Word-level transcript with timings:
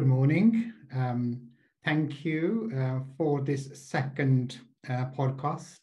good 0.00 0.08
morning. 0.08 0.72
Um, 0.96 1.42
thank 1.84 2.24
you 2.24 2.72
uh, 2.74 3.00
for 3.18 3.42
this 3.42 3.68
second 3.78 4.58
uh, 4.88 5.04
podcast. 5.14 5.80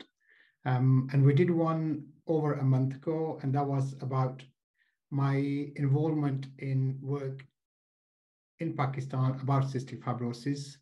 Um, 0.65 1.07
and 1.13 1.23
we 1.23 1.35
did 1.35 1.51
one 1.51 2.07
over 2.25 2.53
a 2.53 2.63
month 2.63 2.95
ago, 2.95 3.37
and 3.43 3.53
that 3.53 3.67
was 3.67 3.93
about 4.01 4.41
my 5.11 5.35
involvement 5.75 6.47
in 6.57 6.97
work 6.99 7.45
in 8.57 8.75
Pakistan 8.75 9.39
about 9.39 9.65
cystic 9.65 10.01
fibrosis 10.01 10.77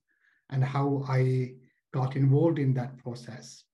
and 0.52 0.64
how 0.64 1.04
I 1.10 1.56
got 1.94 2.16
involved 2.16 2.58
in 2.58 2.74
that 2.76 2.98
process. 3.00 3.66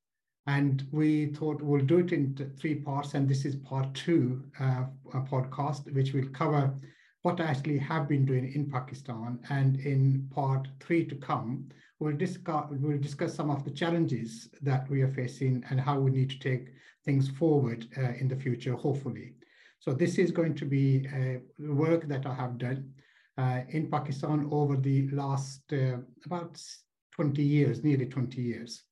And 0.48 0.88
we 0.92 1.28
thought 1.36 1.62
we'll 1.62 1.86
do 1.86 2.00
it 2.00 2.14
in 2.14 2.36
three 2.60 2.80
parts, 2.82 3.14
and 3.14 3.30
this 3.30 3.46
is 3.46 3.58
part 3.58 3.94
two 3.94 4.44
uh, 4.60 4.86
a 5.14 5.22
podcast, 5.22 5.94
which 5.94 6.14
will 6.14 6.30
cover 6.30 6.74
what 7.24 7.40
I 7.40 7.46
actually 7.46 7.78
have 7.78 8.08
been 8.08 8.26
doing 8.26 8.52
in 8.54 8.70
Pakistan. 8.70 9.40
And 9.50 9.80
in 9.80 10.28
part 10.32 10.68
three 10.80 11.06
to 11.06 11.16
come, 11.16 11.70
we'll 12.00 12.18
discuss, 12.18 12.66
we'll 12.72 12.98
discuss 12.98 13.36
some 13.36 13.52
of 13.52 13.64
the 13.64 13.72
challenges 13.72 14.50
that 14.62 14.90
we 14.90 15.02
are 15.02 15.14
facing 15.14 15.64
and 15.70 15.80
how 15.80 16.00
we 16.00 16.12
need 16.12 16.30
to 16.32 16.40
take 16.40 16.70
things 17.06 17.30
forward 17.30 17.88
uh, 17.98 18.14
in 18.20 18.28
the 18.28 18.36
future, 18.36 18.76
hopefully. 18.76 19.34
So 19.80 19.94
this 19.94 20.18
is 20.18 20.32
going 20.32 20.56
to 20.56 20.66
be 20.66 21.08
uh, 21.08 21.40
work 21.74 22.08
that 22.08 22.26
I 22.26 22.34
have 22.34 22.58
done 22.58 22.92
uh, 23.38 23.62
in 23.70 23.90
Pakistan 23.90 24.48
over 24.52 24.78
the 24.78 25.10
last 25.10 25.62
uh, 25.74 25.98
about 26.26 26.62
20 27.16 27.42
years, 27.42 27.84
nearly 27.84 28.06
20 28.06 28.42
years. 28.42 28.84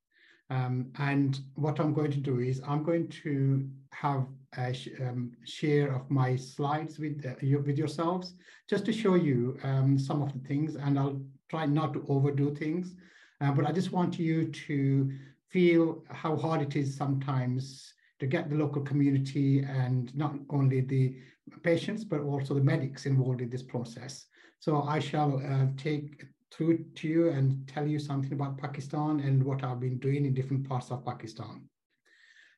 Um, 0.49 0.91
and 0.97 1.39
what 1.55 1.79
I'm 1.79 1.93
going 1.93 2.11
to 2.11 2.19
do 2.19 2.39
is 2.39 2.61
I'm 2.67 2.83
going 2.83 3.07
to 3.23 3.67
have 3.91 4.25
a 4.57 4.73
sh 4.73 4.87
um, 4.99 5.31
share 5.45 5.93
of 5.93 6.09
my 6.09 6.35
slides 6.35 6.97
with, 6.97 7.23
uh, 7.25 7.35
with 7.65 7.77
yourselves, 7.77 8.33
just 8.67 8.85
to 8.85 8.93
show 8.93 9.15
you 9.15 9.57
um, 9.63 9.99
some 9.99 10.21
of 10.21 10.33
the 10.33 10.39
things, 10.47 10.75
and 10.75 10.97
I'll 10.97 11.21
try 11.49 11.65
not 11.65 11.93
to 11.93 12.05
overdo 12.07 12.55
things. 12.55 12.95
Uh, 13.41 13.51
but 13.51 13.65
I 13.65 13.71
just 13.71 13.91
want 13.91 14.19
you 14.19 14.45
to 14.67 15.11
feel 15.49 16.03
how 16.09 16.35
hard 16.35 16.61
it 16.61 16.75
is 16.75 16.95
sometimes 16.95 17.93
to 18.19 18.27
get 18.27 18.49
the 18.49 18.55
local 18.55 18.81
community 18.81 19.59
and 19.59 20.15
not 20.15 20.33
only 20.49 20.81
the 20.81 21.15
patients, 21.63 22.03
but 22.03 22.21
also 22.21 22.53
the 22.53 22.61
medics 22.61 23.05
involved 23.05 23.41
in 23.41 23.49
this 23.49 23.63
process. 23.63 24.25
So 24.59 24.81
I 24.83 24.99
shall 24.99 25.41
uh, 25.45 25.67
take 25.77 26.25
through 26.51 26.83
to 26.95 27.07
you 27.07 27.29
and 27.29 27.67
tell 27.67 27.87
you 27.87 27.99
something 27.99 28.33
about 28.33 28.57
Pakistan 28.57 29.19
and 29.19 29.43
what 29.43 29.63
I've 29.63 29.79
been 29.79 29.99
doing 29.99 30.25
in 30.25 30.33
different 30.33 30.67
parts 30.67 30.91
of 30.91 31.05
Pakistan. 31.05 31.69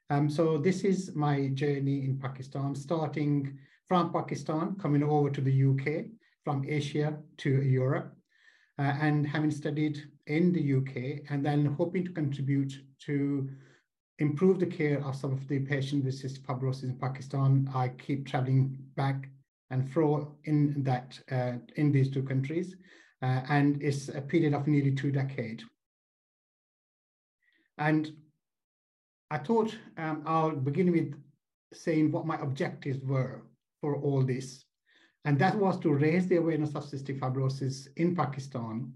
Um, 0.09 0.30
so 0.30 0.58
this 0.58 0.84
is 0.84 1.16
my 1.16 1.47
journey 1.50 2.03
in 2.03 2.19
Pakistan, 2.19 2.75
starting 2.75 3.58
from 3.88 4.12
Pakistan, 4.12 4.75
coming 4.75 5.03
over 5.03 5.30
to 5.30 5.42
the 5.42 5.64
UK, 5.69 6.06
from 6.44 6.66
Asia 6.67 7.17
to 7.38 7.62
Europe, 7.62 8.16
uh, 8.80 8.94
and 9.00 9.28
having 9.28 9.52
studied 9.52 10.03
in 10.28 10.52
the 10.52 10.75
UK, 10.75 11.25
and 11.30 11.45
then 11.45 11.66
hoping 11.66 12.03
to 12.06 12.12
contribute 12.12 12.73
to 13.06 13.50
improve 14.19 14.59
the 14.59 14.66
care 14.66 15.03
of 15.06 15.16
some 15.16 15.31
of 15.31 15.47
the 15.47 15.59
patients 15.59 16.06
with 16.06 16.22
cystic 16.22 16.45
fibrosis 16.45 16.84
in 16.84 16.97
Pakistan. 16.97 17.69
I 17.73 17.89
keep 17.89 18.28
traveling 18.28 18.78
back 18.95 19.30
and 19.72 19.89
fro 19.89 20.36
in 20.44 20.84
that 20.84 21.19
uh, 21.31 21.53
in 21.78 21.92
these 21.92 22.09
two 22.12 22.23
countries, 22.23 22.75
uh, 23.22 23.42
and 23.50 23.82
it's 23.82 24.10
a 24.10 24.22
period 24.22 24.54
of 24.54 24.68
nearly 24.68 24.92
two 24.92 25.12
decades. 25.12 25.64
And 27.78 28.12
I 29.30 29.38
thought 29.38 29.76
um, 29.98 30.24
I'll 30.26 30.52
begin 30.52 30.92
with 30.92 31.14
saying 31.74 32.12
what 32.12 32.26
my 32.26 32.40
objectives 32.42 33.00
were 33.04 33.44
for 33.80 33.96
all 33.96 34.24
this. 34.24 34.66
And 35.26 35.38
that 35.40 35.56
was 35.56 35.80
to 35.80 35.94
raise 35.94 36.28
the 36.28 36.38
awareness 36.38 36.76
of 36.76 36.84
cystic 36.84 37.20
fibrosis 37.20 37.88
in 37.96 38.16
Pakistan, 38.16 38.92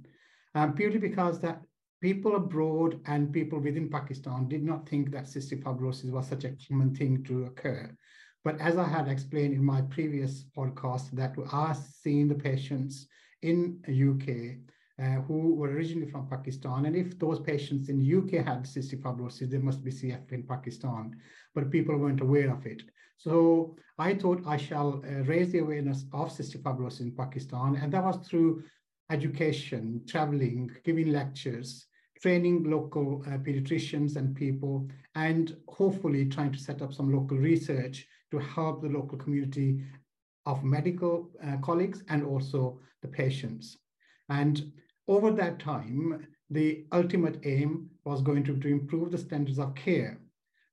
um, 0.56 0.74
purely 0.74 0.98
because 0.98 1.40
that 1.40 1.62
people 2.02 2.36
abroad 2.36 3.00
and 3.06 3.32
people 3.32 3.60
within 3.60 3.90
Pakistan 3.90 4.48
did 4.48 4.64
not 4.64 4.88
think 4.90 5.12
that 5.12 5.26
cystic 5.26 5.64
fibrosis 5.64 6.12
was 6.12 6.28
such 6.28 6.44
a 6.44 6.56
common 6.68 6.96
thing 6.96 7.24
to 7.24 7.46
occur. 7.46 7.96
But 8.44 8.60
as 8.60 8.78
I 8.78 8.88
had 8.88 9.08
explained 9.08 9.54
in 9.54 9.64
my 9.64 9.82
previous 9.84 10.46
podcast, 10.56 11.12
that 11.12 11.36
we 11.38 11.46
are 11.52 11.76
seeing 12.02 12.28
the 12.28 12.36
patients 12.36 13.08
in 13.50 13.58
UK 14.06 14.28
uh, 14.98 15.22
who 15.24 15.56
were 15.56 15.70
originally 15.70 16.10
from 16.10 16.28
Pakistan. 16.28 16.86
And 16.86 16.96
if 16.96 17.20
those 17.20 17.40
patients 17.40 17.90
in 17.90 18.00
UK 18.20 18.46
had 18.46 18.64
cystic 18.64 19.02
fibrosis, 19.02 19.50
there 19.50 19.60
must 19.60 19.84
be 19.84 19.92
CF 19.92 20.32
in 20.32 20.44
Pakistan, 20.44 21.16
but 21.54 21.72
people 21.72 21.98
weren't 21.98 22.22
aware 22.22 22.52
of 22.52 22.66
it. 22.66 22.82
So 23.18 23.76
I 23.98 24.14
thought 24.16 24.48
I 24.48 24.58
shall 24.58 25.04
uh, 25.04 25.24
raise 25.24 25.52
the 25.52 25.60
awareness 25.60 26.06
of 26.14 26.30
cystic 26.30 26.62
fibrosis 26.64 27.02
in 27.02 27.12
Pakistan, 27.12 27.76
and 27.76 27.92
that 27.94 28.04
was 28.04 28.18
through 28.28 28.64
education, 29.10 30.02
traveling, 30.08 30.72
giving 30.84 31.12
lectures, 31.12 31.86
training 32.22 32.64
local 32.64 33.24
uh, 33.28 33.38
pediatricians 33.38 34.16
and 34.16 34.36
people, 34.36 34.88
and 35.16 35.56
hopefully 35.68 36.26
trying 36.26 36.52
to 36.52 36.60
set 36.60 36.82
up 36.82 36.94
some 36.94 37.14
local 37.14 37.38
research 37.38 38.08
to 38.32 38.40
help 38.40 38.82
the 38.82 38.90
local 38.90 39.18
community 39.18 39.82
of 40.46 40.64
medical 40.64 41.30
uh, 41.46 41.58
colleagues 41.58 42.04
and 42.10 42.24
also 42.24 42.80
the 43.06 43.12
patients. 43.12 43.78
And 44.30 44.72
over 45.08 45.32
that 45.32 45.60
time, 45.60 46.28
the 46.50 46.86
ultimate 46.92 47.40
aim 47.44 47.90
was 48.04 48.22
going 48.22 48.44
to, 48.46 48.58
to 48.58 48.68
improve 48.68 49.12
the 49.12 49.18
standards 49.18 49.60
of 49.60 49.76
care 49.76 50.20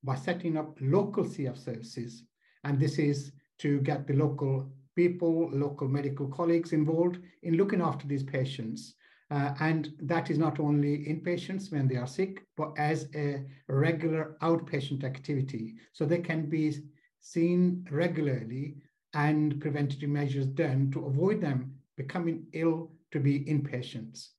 by 0.03 0.15
setting 0.15 0.57
up 0.57 0.77
local 0.81 1.23
CF 1.23 1.57
services. 1.57 2.23
And 2.63 2.79
this 2.79 2.97
is 2.97 3.31
to 3.59 3.79
get 3.81 4.07
the 4.07 4.13
local 4.13 4.71
people, 4.95 5.49
local 5.51 5.87
medical 5.87 6.27
colleagues 6.27 6.73
involved 6.73 7.17
in 7.43 7.57
looking 7.57 7.81
after 7.81 8.07
these 8.07 8.23
patients. 8.23 8.95
Uh, 9.31 9.53
and 9.59 9.89
that 9.99 10.29
is 10.29 10.37
not 10.37 10.59
only 10.59 11.05
inpatients 11.05 11.71
when 11.71 11.87
they 11.87 11.95
are 11.95 12.07
sick, 12.07 12.43
but 12.57 12.71
as 12.77 13.07
a 13.15 13.43
regular 13.67 14.37
outpatient 14.41 15.03
activity. 15.03 15.75
So 15.93 16.05
they 16.05 16.19
can 16.19 16.49
be 16.49 16.77
seen 17.19 17.87
regularly 17.89 18.75
and 19.13 19.59
preventative 19.61 20.09
measures 20.09 20.47
done 20.47 20.91
to 20.91 21.05
avoid 21.05 21.41
them 21.41 21.73
becoming 21.97 22.45
ill 22.53 22.91
to 23.11 23.19
be 23.19 23.41
inpatients. 23.45 24.29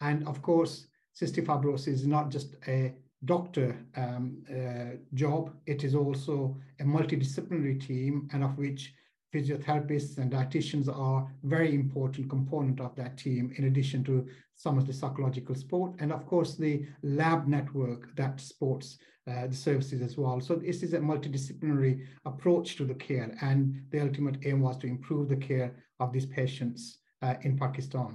And 0.00 0.26
of 0.26 0.42
course, 0.42 0.86
cystic 1.18 1.46
fibrosis 1.46 1.88
is 1.88 2.06
not 2.06 2.30
just 2.30 2.56
a 2.68 2.94
doctor 3.24 3.76
um, 3.96 4.42
uh, 4.50 4.96
job, 5.14 5.54
it 5.66 5.84
is 5.84 5.94
also 5.94 6.56
a 6.80 6.84
multidisciplinary 6.84 7.80
team, 7.80 8.28
and 8.32 8.44
of 8.44 8.58
which 8.58 8.92
physiotherapists 9.34 10.18
and 10.18 10.30
dietitians 10.30 10.88
are 10.88 11.26
very 11.42 11.74
important 11.74 12.28
component 12.28 12.80
of 12.80 12.94
that 12.96 13.16
team, 13.16 13.52
in 13.56 13.64
addition 13.64 14.04
to 14.04 14.26
some 14.54 14.78
of 14.78 14.86
the 14.86 14.92
psychological 14.92 15.54
support, 15.54 15.94
and 15.98 16.12
of 16.12 16.26
course 16.26 16.54
the 16.54 16.84
lab 17.02 17.48
network 17.48 18.14
that 18.16 18.40
supports 18.40 18.98
uh, 19.26 19.46
the 19.46 19.56
services 19.56 20.02
as 20.02 20.18
well. 20.18 20.40
So 20.40 20.54
this 20.54 20.82
is 20.82 20.92
a 20.92 20.98
multidisciplinary 20.98 22.06
approach 22.26 22.76
to 22.76 22.84
the 22.84 22.94
care, 22.94 23.34
and 23.40 23.82
the 23.90 24.00
ultimate 24.00 24.44
aim 24.44 24.60
was 24.60 24.76
to 24.78 24.86
improve 24.86 25.28
the 25.28 25.36
care 25.36 25.74
of 25.98 26.12
these 26.12 26.26
patients 26.26 26.98
uh, 27.24 27.34
in 27.42 27.56
Pakistan. 27.56 28.12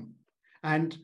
And 0.63 0.97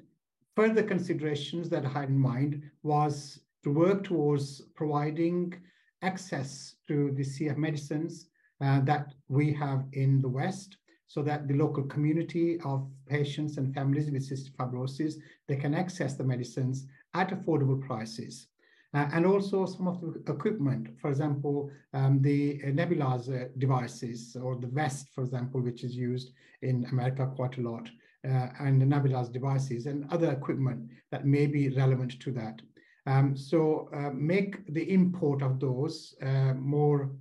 further 0.56 0.84
considerations 0.84 1.70
that 1.70 1.86
I 1.86 1.90
had 1.90 2.10
in 2.10 2.18
mind 2.18 2.52
was 2.84 3.40
to 3.64 3.72
work 3.72 4.04
towards 4.04 4.62
providing 4.76 5.54
access 6.02 6.76
to 6.88 7.12
the 7.18 7.24
CF 7.24 7.58
medicines 7.58 8.28
uh, 8.62 8.80
that 8.82 9.14
we 9.28 9.52
have 9.54 9.86
in 9.94 10.22
the 10.22 10.30
West 10.30 10.78
so 11.08 11.22
that 11.24 11.48
the 11.48 11.56
local 11.56 11.84
community 11.84 12.60
of 12.64 12.88
patients 13.08 13.58
and 13.58 13.74
families 13.74 14.12
with 14.12 14.30
cystic 14.30 14.56
fibrosis, 14.56 15.14
they 15.48 15.56
can 15.56 15.74
access 15.74 16.14
the 16.16 16.24
medicines 16.24 16.88
at 17.14 17.30
affordable 17.30 17.80
prices. 17.82 18.48
Uh, 18.96 19.10
and 19.14 19.26
also 19.26 19.66
some 19.66 19.88
of 19.90 20.00
the 20.00 20.32
equipment, 20.32 20.88
for 21.02 21.10
example, 21.10 21.70
um, 21.94 22.22
the 22.22 22.60
nebulizer 22.60 23.50
devices 23.58 24.38
or 24.42 24.56
the 24.56 24.68
vest, 24.68 25.10
for 25.14 25.22
example, 25.22 25.60
which 25.62 25.84
is 25.84 25.96
used 25.96 26.32
in 26.62 26.86
America 26.92 27.30
quite 27.36 27.58
a 27.58 27.62
lot, 27.62 27.90
uh, 28.26 28.50
and 28.60 28.82
the 28.82 28.86
nebulizer 28.86 29.32
devices 29.32 29.86
and 29.86 30.12
other 30.12 30.32
equipment 30.32 30.90
that 31.12 31.26
may 31.26 31.46
be 31.46 31.70
relevant 31.70 32.20
to 32.20 32.32
that. 32.32 32.62
Um, 33.08 33.38
so 33.38 33.90
uh, 33.94 34.10
make 34.14 34.66
the 34.74 34.92
import 34.92 35.44
of 35.44 35.60
those 35.60 36.16
uh, 36.22 36.54
more 36.56 37.12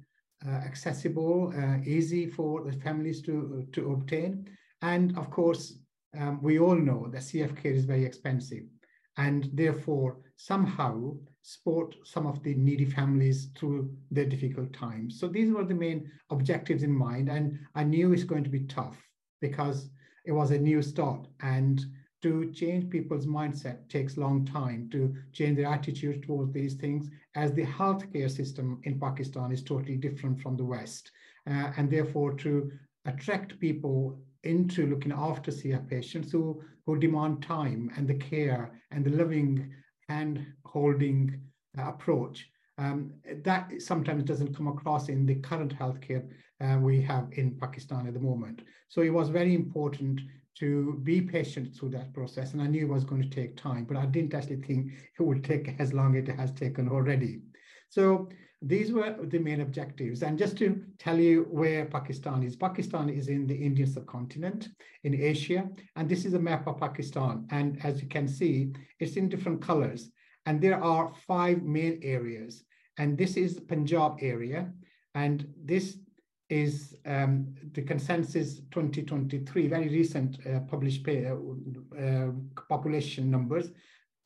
uh, 0.46 0.50
accessible, 0.50 1.52
uh, 1.56 1.78
easy 1.84 2.26
for 2.26 2.64
the 2.64 2.72
families 2.72 3.20
to, 3.22 3.66
to 3.72 3.92
obtain. 3.92 4.48
And 4.82 5.16
of 5.18 5.30
course, 5.30 5.78
um, 6.18 6.42
we 6.42 6.58
all 6.58 6.76
know 6.76 7.08
that 7.12 7.22
CF 7.22 7.56
care 7.62 7.72
is 7.72 7.84
very 7.84 8.04
expensive 8.04 8.64
and 9.16 9.48
therefore 9.52 10.18
somehow 10.36 11.12
support 11.42 11.94
some 12.04 12.26
of 12.26 12.42
the 12.42 12.54
needy 12.54 12.86
families 12.86 13.50
through 13.56 13.94
their 14.10 14.24
difficult 14.24 14.72
times. 14.72 15.20
So 15.20 15.28
these 15.28 15.52
were 15.52 15.64
the 15.64 15.74
main 15.74 16.10
objectives 16.30 16.82
in 16.82 16.92
mind. 16.92 17.28
And 17.28 17.58
I 17.74 17.84
knew 17.84 18.12
it's 18.12 18.24
going 18.24 18.44
to 18.44 18.50
be 18.50 18.64
tough 18.64 18.96
because 19.40 19.90
it 20.24 20.32
was 20.32 20.50
a 20.50 20.58
new 20.58 20.82
start 20.82 21.26
and 21.40 21.84
to 22.22 22.50
change 22.52 22.88
people's 22.88 23.26
mindset 23.26 23.86
takes 23.88 24.16
long 24.16 24.46
time 24.46 24.88
to 24.90 25.14
change 25.32 25.56
their 25.56 25.70
attitude 25.70 26.22
towards 26.22 26.52
these 26.52 26.74
things 26.74 27.10
as 27.34 27.52
the 27.52 27.66
healthcare 27.66 28.30
system 28.30 28.80
in 28.84 28.98
pakistan 28.98 29.52
is 29.52 29.62
totally 29.62 29.96
different 29.96 30.40
from 30.40 30.56
the 30.56 30.64
west 30.64 31.10
uh, 31.46 31.70
and 31.76 31.90
therefore 31.90 32.32
to 32.32 32.70
attract 33.04 33.58
people 33.60 34.18
into 34.44 34.86
looking 34.86 35.12
after 35.12 35.50
CF 35.50 35.88
patients 35.88 36.30
who, 36.30 36.62
who 36.86 36.98
demand 36.98 37.42
time 37.42 37.90
and 37.96 38.06
the 38.06 38.14
care 38.14 38.80
and 38.90 39.04
the 39.04 39.10
loving 39.10 39.72
hand 40.08 40.46
holding 40.64 41.40
uh, 41.78 41.88
approach. 41.88 42.48
Um, 42.76 43.12
that 43.44 43.70
sometimes 43.80 44.24
doesn't 44.24 44.54
come 44.54 44.66
across 44.68 45.08
in 45.08 45.26
the 45.26 45.36
current 45.36 45.76
healthcare 45.78 46.28
uh, 46.60 46.78
we 46.80 47.00
have 47.02 47.28
in 47.32 47.56
Pakistan 47.58 48.06
at 48.06 48.14
the 48.14 48.20
moment. 48.20 48.62
So 48.88 49.00
it 49.02 49.12
was 49.12 49.28
very 49.28 49.54
important 49.54 50.20
to 50.58 51.00
be 51.02 51.20
patient 51.20 51.74
through 51.74 51.90
that 51.90 52.12
process. 52.14 52.52
And 52.52 52.62
I 52.62 52.68
knew 52.68 52.82
it 52.86 52.92
was 52.92 53.04
going 53.04 53.22
to 53.22 53.28
take 53.28 53.56
time, 53.56 53.84
but 53.84 53.96
I 53.96 54.06
didn't 54.06 54.34
actually 54.34 54.62
think 54.62 54.92
it 55.18 55.22
would 55.22 55.42
take 55.42 55.74
as 55.80 55.92
long 55.92 56.16
as 56.16 56.28
it 56.28 56.36
has 56.36 56.52
taken 56.52 56.88
already. 56.88 57.40
So 57.88 58.28
these 58.62 58.92
were 58.92 59.14
the 59.20 59.38
main 59.38 59.60
objectives. 59.60 60.22
And 60.22 60.38
just 60.38 60.56
to 60.58 60.82
tell 60.98 61.18
you 61.18 61.46
where 61.50 61.84
Pakistan 61.84 62.42
is, 62.42 62.56
Pakistan 62.56 63.10
is 63.10 63.28
in 63.28 63.46
the 63.46 63.54
Indian 63.54 63.88
subcontinent 63.88 64.68
in 65.02 65.14
Asia. 65.14 65.68
And 65.96 66.08
this 66.08 66.24
is 66.24 66.34
a 66.34 66.38
map 66.38 66.66
of 66.66 66.78
Pakistan. 66.78 67.46
And 67.50 67.84
as 67.84 68.00
you 68.00 68.08
can 68.08 68.26
see, 68.26 68.72
it's 69.00 69.16
in 69.16 69.28
different 69.28 69.60
colors. 69.60 70.10
And 70.46 70.60
there 70.60 70.82
are 70.82 71.12
five 71.26 71.62
main 71.62 72.00
areas. 72.02 72.64
And 72.96 73.18
this 73.18 73.36
is 73.36 73.60
Punjab 73.60 74.18
area. 74.20 74.72
And 75.14 75.46
this 75.62 75.98
is 76.50 76.96
um, 77.06 77.54
the 77.72 77.82
consensus 77.82 78.60
2023, 78.70 79.66
very 79.66 79.88
recent 79.88 80.38
uh, 80.46 80.60
published 80.60 81.06
uh, 81.08 81.36
uh, 81.98 82.30
population 82.68 83.30
numbers. 83.30 83.70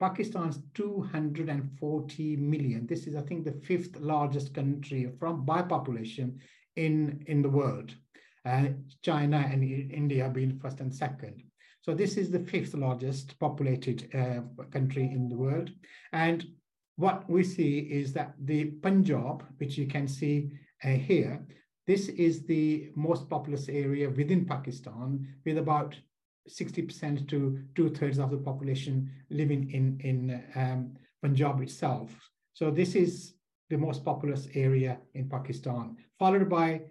Pakistan's 0.00 0.61
240 0.75 2.37
million. 2.37 2.87
This 2.87 3.06
is, 3.06 3.17
I 3.17 3.23
think, 3.23 3.44
the 3.44 3.61
fifth 3.67 3.97
largest 3.99 4.55
country 4.55 5.11
from 5.19 5.44
by 5.44 5.62
population 5.62 6.38
in, 6.76 7.25
in 7.26 7.43
the 7.43 7.49
world. 7.49 7.94
Uh, 8.44 8.69
China 9.03 9.49
and 9.50 9.62
India 9.65 10.29
being 10.29 10.59
first 10.59 10.81
and 10.81 10.94
second. 10.94 11.43
So 11.82 11.94
this 11.94 12.17
is 12.17 12.31
the 12.31 12.41
fifth 12.41 12.75
largest 12.75 13.38
populated 13.38 14.09
uh, 14.15 14.65
country 14.70 15.05
in 15.05 15.29
the 15.29 15.37
world. 15.37 15.70
And 16.12 16.47
what 16.97 17.29
we 17.29 17.44
see 17.44 17.79
is 17.79 18.12
that 18.12 18.35
the 18.44 18.67
Punjab, 18.82 19.44
which 19.59 19.79
you 19.79 19.87
can 19.87 20.06
see 20.06 20.50
uh, 20.85 20.88
here, 20.88 21.44
this 21.88 22.08
is 22.08 22.44
the 22.44 22.90
most 22.94 23.31
populous 23.31 23.67
area 23.70 24.11
within 24.11 24.44
Pakistan, 24.44 25.26
with 25.46 25.56
about 25.56 25.96
60% 26.46 27.26
to 27.31 27.61
two 27.75 27.88
thirds 27.88 28.19
of 28.19 28.31
the 28.31 28.37
population 28.37 29.11
living 29.31 29.70
in, 29.70 29.99
in 30.00 30.44
um, 30.55 30.93
Punjab 31.23 31.62
itself. 31.62 32.11
So 32.52 32.70
this 32.70 32.94
is 32.94 33.32
the 33.70 33.79
most 33.79 34.05
populous 34.05 34.49
area 34.55 34.99
in 35.14 35.31
Pakistan, 35.31 35.96
followed 36.19 36.50
by 36.50 36.82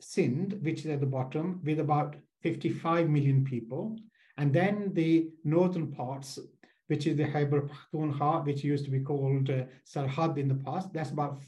Sindh, 0.00 0.58
which 0.62 0.80
is 0.80 0.86
at 0.86 1.00
the 1.00 1.06
bottom, 1.06 1.60
with 1.64 1.78
about 1.78 2.16
55 2.42 3.08
million 3.08 3.44
people. 3.44 3.96
And 4.36 4.52
then 4.52 4.90
the 4.94 5.30
northern 5.44 5.92
parts, 5.92 6.40
which 6.88 7.06
is 7.06 7.16
the 7.16 7.26
Khyber 7.26 7.68
Pakhtunkhwa, 7.68 8.44
which 8.44 8.64
used 8.64 8.84
to 8.86 8.90
be 8.90 9.00
called 9.00 9.48
uh, 9.48 9.62
Sarhad 9.86 10.38
in 10.38 10.48
the 10.48 10.56
past, 10.56 10.92
that's 10.92 11.10
about 11.12 11.38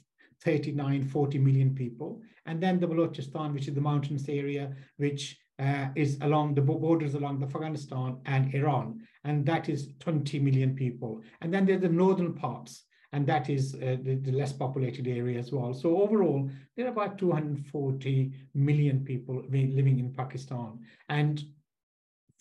39, 0.44 1.04
40 1.04 1.38
million 1.38 1.74
people. 1.74 2.20
And 2.46 2.60
then 2.62 2.80
the 2.80 2.86
Balochistan, 2.86 3.52
which 3.52 3.68
is 3.68 3.74
the 3.74 3.80
mountainous 3.80 4.28
area, 4.28 4.74
which 4.96 5.38
uh, 5.58 5.88
is 5.94 6.18
along 6.22 6.54
the 6.54 6.60
borders 6.60 7.14
along 7.14 7.42
Afghanistan 7.42 8.18
and 8.26 8.52
Iran, 8.54 9.00
and 9.24 9.46
that 9.46 9.68
is 9.68 9.90
20 10.00 10.38
million 10.40 10.74
people. 10.74 11.22
And 11.40 11.52
then 11.52 11.66
there's 11.66 11.82
the 11.82 11.88
northern 11.88 12.34
parts, 12.34 12.84
and 13.12 13.26
that 13.26 13.48
is 13.48 13.74
uh, 13.74 13.98
the, 14.02 14.16
the, 14.16 14.32
less 14.32 14.52
populated 14.52 15.06
area 15.06 15.38
as 15.38 15.52
well. 15.52 15.74
So 15.74 16.02
overall, 16.02 16.50
there 16.76 16.86
are 16.86 16.90
about 16.90 17.18
240 17.18 18.32
million 18.54 19.04
people 19.04 19.44
living 19.50 19.98
in 19.98 20.12
Pakistan, 20.12 20.80
and 21.08 21.44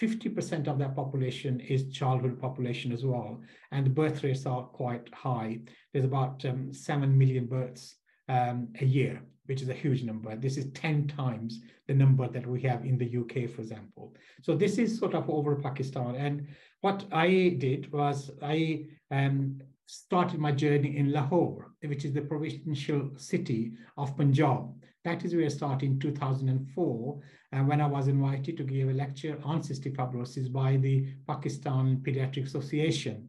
50% 0.01 0.67
of 0.67 0.79
that 0.79 0.95
population 0.95 1.59
is 1.59 1.89
childhood 1.89 2.39
population 2.39 2.91
as 2.91 3.05
well, 3.05 3.39
and 3.71 3.85
the 3.85 3.89
birth 3.91 4.23
rates 4.23 4.45
are 4.45 4.63
quite 4.63 5.07
high. 5.13 5.59
There's 5.93 6.05
about 6.05 6.43
um, 6.45 6.73
7 6.73 7.15
million 7.15 7.45
births 7.45 7.95
um, 8.27 8.69
a 8.79 8.85
year, 8.85 9.21
which 9.45 9.61
is 9.61 9.69
a 9.69 9.73
huge 9.73 10.03
number. 10.03 10.35
This 10.35 10.57
is 10.57 10.71
10 10.73 11.07
times 11.07 11.61
the 11.87 11.93
number 11.93 12.27
that 12.27 12.47
we 12.47 12.61
have 12.61 12.83
in 12.83 12.97
the 12.97 13.17
UK, 13.17 13.49
for 13.49 13.61
example. 13.61 14.15
So 14.41 14.55
this 14.55 14.77
is 14.79 14.97
sort 14.97 15.13
of 15.13 15.29
over 15.29 15.55
Pakistan. 15.55 16.15
And 16.15 16.47
what 16.81 17.05
I 17.11 17.55
did 17.59 17.91
was 17.91 18.31
I 18.41 18.85
um, 19.11 19.59
started 19.85 20.39
my 20.39 20.51
journey 20.51 20.97
in 20.97 21.11
Lahore, 21.11 21.73
which 21.83 22.05
is 22.05 22.13
the 22.13 22.21
provincial 22.21 23.11
city 23.17 23.73
of 23.97 24.15
Punjab. 24.17 24.73
That 25.03 25.25
is 25.25 25.33
where 25.33 25.45
I 25.45 25.49
started 25.49 25.83
in 25.83 25.99
2004, 25.99 27.19
uh, 27.53 27.57
when 27.59 27.81
I 27.81 27.87
was 27.87 28.07
invited 28.07 28.57
to 28.57 28.63
give 28.63 28.89
a 28.89 28.93
lecture 28.93 29.39
on 29.43 29.61
cystic 29.61 29.95
fibrosis 29.95 30.51
by 30.51 30.77
the 30.77 31.07
Pakistan 31.27 32.01
Pediatric 32.05 32.45
Association. 32.45 33.27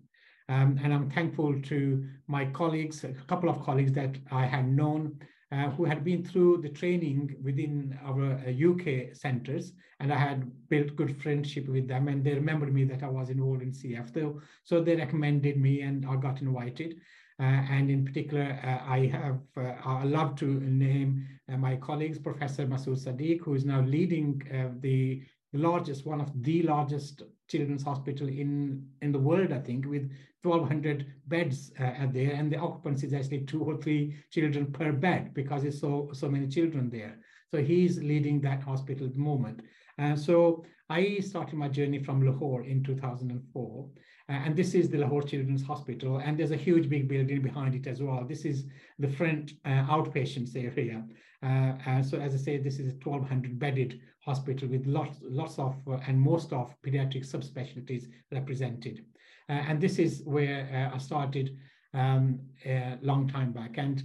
Um, 0.49 0.79
and 0.83 0.93
I'm 0.93 1.09
thankful 1.09 1.61
to 1.63 2.07
my 2.27 2.45
colleagues, 2.47 3.05
a 3.05 3.15
couple 3.27 3.49
of 3.49 3.63
colleagues 3.63 3.93
that 3.93 4.17
I 4.31 4.45
had 4.45 4.69
known 4.69 5.19
uh, 5.53 5.71
who 5.71 5.85
had 5.85 6.03
been 6.03 6.25
through 6.25 6.59
the 6.63 6.69
training 6.69 7.37
within 7.43 7.99
our 8.03 8.33
uh, 8.33 8.71
UK 8.71 9.15
centers, 9.15 9.73
and 10.01 10.13
I 10.13 10.17
had 10.17 10.51
built 10.69 10.97
good 10.97 11.21
friendship 11.23 11.69
with 11.69 11.87
them, 11.87 12.09
and 12.09 12.25
they 12.25 12.35
remembered 12.35 12.73
me 12.73 12.85
that 12.85 13.03
I 13.03 13.09
was 13.09 13.29
involved 13.31 13.63
in 13.63 13.71
CF, 13.71 14.41
so 14.65 14.81
they 14.81 14.97
recommended 14.97 15.59
me, 15.59 15.83
and 15.83 16.07
I 16.07 16.17
got 16.17 16.41
invited. 16.41 16.97
Uh, 17.43 17.67
and 17.71 17.91
in 17.91 18.05
particular, 18.05 18.57
uh, 18.63 18.89
I 18.89 19.07
have 19.07 19.41
uh, 19.57 19.75
I 19.85 20.05
love 20.05 20.37
to 20.37 20.47
name 20.47 21.27
uh, 21.53 21.57
my 21.57 21.75
colleagues, 21.75 22.17
Professor 22.17 22.65
Masood 22.67 23.05
Sadiq, 23.05 23.41
who 23.41 23.55
is 23.55 23.65
now 23.65 23.81
leading 23.81 24.41
the 24.81 25.23
largest, 25.53 26.07
one 26.07 26.21
of 26.21 26.31
the 26.41 26.63
largest 26.63 27.23
children's 27.49 27.83
hospital 27.83 28.29
in, 28.29 28.87
in 29.03 29.11
the 29.11 29.19
world, 29.19 29.53
I 29.53 29.59
think, 29.59 29.87
with 29.87 30.09
1,200 30.43 31.05
beds 31.27 31.73
uh, 31.81 32.07
there, 32.13 32.33
and 32.33 32.51
the 32.53 32.59
occupancy 32.59 33.09
is 33.09 33.13
actually 33.13 33.41
two 33.41 33.65
or 33.65 33.77
three 33.77 34.15
children 34.31 34.71
per 34.71 34.93
bed 34.93 35.35
because 35.35 35.65
it's 35.65 35.81
so 35.81 36.11
so 36.13 36.29
many 36.29 36.47
children 36.47 36.91
there. 36.91 37.19
So 37.51 37.61
he's 37.61 37.99
leading 37.99 38.41
that 38.43 38.63
hospital 38.63 39.09
at 39.09 39.15
the 39.15 39.19
moment. 39.19 39.63
And 39.99 40.19
so 40.19 40.65
I 40.89 41.19
started 41.19 41.57
my 41.57 41.69
journey 41.69 42.05
from 42.05 42.25
Lahore 42.25 42.63
in 42.63 42.85
2004. 42.85 43.89
Uh, 44.29 44.33
and 44.33 44.57
this 44.57 44.75
is 44.75 44.89
the 44.89 44.99
Lahore 44.99 45.23
Children's 45.23 45.63
Hospital, 45.63 46.19
and 46.19 46.39
there's 46.39 46.51
a 46.53 46.57
huge 46.57 46.89
big 46.89 47.09
building 47.09 47.43
behind 47.43 47.75
it 47.75 47.87
as 47.87 48.03
well. 48.03 48.25
This 48.25 48.45
is 48.45 48.65
the 48.99 49.09
front 49.09 49.53
uh, 49.65 49.85
outpatients 49.87 50.57
area. 50.57 51.05
Uh, 51.43 52.03
so 52.03 52.19
as 52.21 52.35
I 52.35 52.39
say, 52.39 52.59
this 52.59 52.79
is 52.79 52.89
a 52.89 52.97
1,200 52.97 53.59
bedded 53.59 54.01
hospital 54.25 54.69
with 54.69 54.87
lots, 54.87 55.19
lots 55.23 55.59
of 55.59 55.77
uh, 55.89 55.99
and 56.07 56.21
most 56.21 56.53
of 56.53 56.75
pediatric 56.87 57.27
subspecialties 57.27 58.05
represented. 58.31 59.05
Uh, 59.49 59.55
and 59.69 59.81
this 59.81 59.99
is 59.99 60.23
where 60.25 60.91
uh, 60.93 60.95
I 60.95 60.99
started 60.99 61.57
um, 61.95 62.41
a 62.65 62.99
long 63.03 63.29
time 63.29 63.53
back. 63.53 63.79
And 63.79 64.03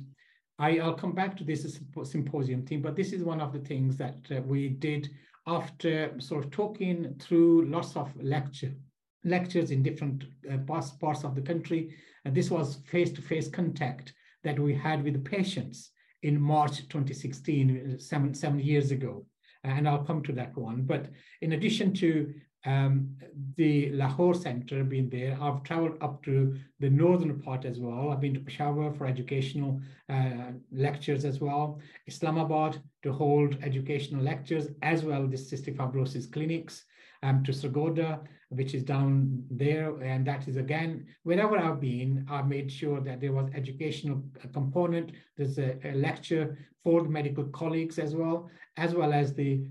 I, 0.59 0.71
will 0.73 0.93
come 0.93 1.13
back 1.13 1.37
to 1.37 1.43
this 1.43 1.79
symposium 2.03 2.65
theme, 2.65 2.81
but 2.81 2.95
this 2.95 3.13
is 3.13 3.23
one 3.23 3.39
of 3.39 3.53
the 3.53 3.59
things 3.59 3.97
that 3.97 4.17
uh, 4.31 4.41
we 4.41 4.69
did 4.69 5.09
after 5.45 6.19
sort 6.19 6.43
of 6.43 6.51
talking 6.51 7.15
through 7.19 7.65
lots 7.69 7.95
of 7.95 8.11
lecture, 8.21 8.73
lectures 9.27 9.71
in 9.71 9.83
different 9.83 10.23
uh, 10.51 10.57
parts, 10.59 10.91
parts 10.91 11.23
of 11.23 11.35
the 11.35 11.41
country. 11.41 11.95
And 12.25 12.33
this 12.35 12.49
was 12.49 12.77
face-to-face 12.91 13.49
-face 13.49 13.53
contact 13.53 14.13
that 14.43 14.59
we 14.59 14.73
had 14.73 15.03
with 15.03 15.13
the 15.13 15.29
patients 15.37 15.91
in 16.21 16.41
March 16.41 16.75
2016, 16.87 17.99
seven, 17.99 18.33
seven 18.33 18.59
years 18.59 18.91
ago 18.91 19.25
and 19.63 19.87
I'll 19.87 20.03
come 20.03 20.23
to 20.23 20.33
that 20.33 20.55
one. 20.57 20.83
But 20.83 21.07
in 21.41 21.53
addition 21.53 21.93
to 21.95 22.33
um, 22.65 23.15
the 23.55 23.91
Lahore 23.91 24.33
Center 24.33 24.83
being 24.83 25.09
there, 25.09 25.37
I've 25.39 25.63
traveled 25.63 25.97
up 26.01 26.23
to 26.23 26.57
the 26.79 26.89
northern 26.89 27.39
part 27.39 27.65
as 27.65 27.79
well. 27.79 28.09
I've 28.09 28.21
been 28.21 28.33
to 28.33 28.39
Peshawar 28.39 28.93
for 28.93 29.05
educational 29.05 29.79
uh, 30.09 30.51
lectures 30.71 31.23
as 31.23 31.39
well, 31.39 31.79
Islamabad 32.07 32.81
to 33.03 33.13
hold 33.13 33.57
educational 33.61 34.23
lectures, 34.23 34.67
as 34.81 35.03
well 35.03 35.29
as 35.31 35.51
cystic 35.51 35.77
fibrosis 35.77 36.31
clinics, 36.31 36.83
um, 37.23 37.43
to 37.43 37.51
Sargodha, 37.51 38.19
which 38.49 38.73
is 38.73 38.83
down 38.83 39.43
there. 39.49 39.95
And 40.01 40.25
that 40.27 40.47
is 40.47 40.57
again, 40.57 41.05
wherever 41.23 41.57
I've 41.57 41.81
been, 41.81 42.25
I've 42.29 42.47
made 42.47 42.71
sure 42.71 43.01
that 43.01 43.19
there 43.21 43.33
was 43.33 43.49
educational 43.53 44.23
component. 44.53 45.11
There's 45.37 45.57
a, 45.57 45.77
a 45.83 45.93
lecture 45.93 46.57
for 46.83 47.03
the 47.03 47.09
medical 47.09 47.45
colleagues 47.45 47.99
as 47.99 48.15
well, 48.15 48.49
as 48.77 48.93
well 48.93 49.13
as 49.13 49.33
the 49.33 49.65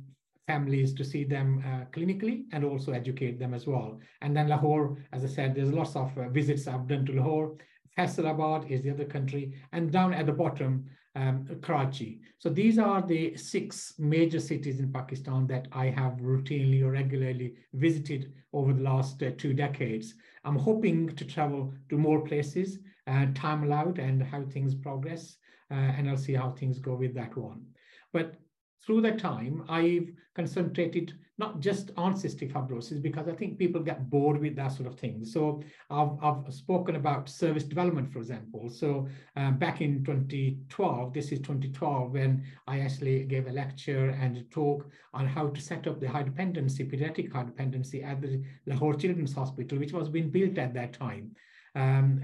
families 0.46 0.94
to 0.94 1.04
see 1.04 1.24
them 1.24 1.62
uh, 1.66 1.84
clinically 1.96 2.44
and 2.52 2.64
also 2.64 2.92
educate 2.92 3.38
them 3.38 3.52
as 3.54 3.66
well. 3.66 3.98
And 4.22 4.36
then 4.36 4.48
Lahore, 4.48 4.98
as 5.12 5.24
I 5.24 5.28
said, 5.28 5.54
there's 5.54 5.72
lots 5.72 5.96
of 5.96 6.16
uh, 6.16 6.28
visits 6.28 6.66
I've 6.66 6.86
done 6.86 7.04
to 7.06 7.12
Lahore. 7.12 7.56
Faisalabad 7.98 8.70
is 8.70 8.82
the 8.82 8.90
other 8.90 9.06
country. 9.06 9.54
And 9.72 9.90
down 9.90 10.12
at 10.12 10.26
the 10.26 10.32
bottom, 10.32 10.84
um, 11.16 11.48
Karachi. 11.62 12.20
So 12.38 12.50
these 12.50 12.78
are 12.78 13.00
the 13.00 13.36
six 13.36 13.94
major 13.98 14.38
cities 14.38 14.78
in 14.78 14.92
Pakistan 14.92 15.46
that 15.46 15.66
I 15.72 15.86
have 15.86 16.20
routinely 16.20 16.82
or 16.82 16.90
regularly 16.90 17.54
visited 17.72 18.32
over 18.52 18.74
the 18.74 18.82
last 18.82 19.22
uh, 19.22 19.30
two 19.38 19.54
decades. 19.54 20.14
I'm 20.44 20.58
hoping 20.58 21.08
to 21.16 21.24
travel 21.24 21.72
to 21.88 21.96
more 21.96 22.20
places, 22.20 22.78
uh, 23.06 23.26
time 23.34 23.64
allowed, 23.64 23.98
and 23.98 24.22
how 24.22 24.44
things 24.44 24.74
progress. 24.74 25.38
Uh, 25.70 25.74
and 25.96 26.08
I'll 26.08 26.16
see 26.18 26.34
how 26.34 26.50
things 26.50 26.78
go 26.78 26.94
with 26.94 27.14
that 27.14 27.36
one. 27.36 27.64
But 28.12 28.36
through 28.84 29.00
that 29.00 29.18
time, 29.18 29.64
I've 29.68 30.12
concentrated 30.34 31.14
not 31.38 31.60
just 31.60 31.90
on 31.96 32.14
cystic 32.14 32.52
fibrosis 32.52 33.02
because 33.02 33.28
I 33.28 33.32
think 33.32 33.58
people 33.58 33.82
get 33.82 34.08
bored 34.08 34.40
with 34.40 34.56
that 34.56 34.72
sort 34.72 34.88
of 34.88 34.98
thing. 34.98 35.24
So 35.24 35.62
I've, 35.90 36.12
I've 36.22 36.52
spoken 36.52 36.96
about 36.96 37.28
service 37.28 37.64
development, 37.64 38.10
for 38.10 38.20
example. 38.20 38.70
So 38.70 39.06
um, 39.36 39.58
back 39.58 39.80
in 39.82 40.02
2012, 40.04 41.12
this 41.12 41.32
is 41.32 41.40
2012, 41.40 42.12
when 42.12 42.44
I 42.66 42.80
actually 42.80 43.24
gave 43.24 43.46
a 43.46 43.52
lecture 43.52 44.10
and 44.20 44.36
a 44.36 44.42
talk 44.44 44.88
on 45.12 45.26
how 45.26 45.48
to 45.48 45.60
set 45.60 45.86
up 45.86 46.00
the 46.00 46.08
high 46.08 46.22
dependency, 46.22 46.84
pediatric 46.84 47.32
high 47.32 47.44
dependency 47.44 48.02
at 48.02 48.22
the 48.22 48.42
Lahore 48.66 48.94
Children's 48.94 49.34
Hospital, 49.34 49.78
which 49.78 49.92
was 49.92 50.08
being 50.08 50.30
built 50.30 50.56
at 50.56 50.72
that 50.74 50.94
time 50.94 51.36
um, 51.76 52.22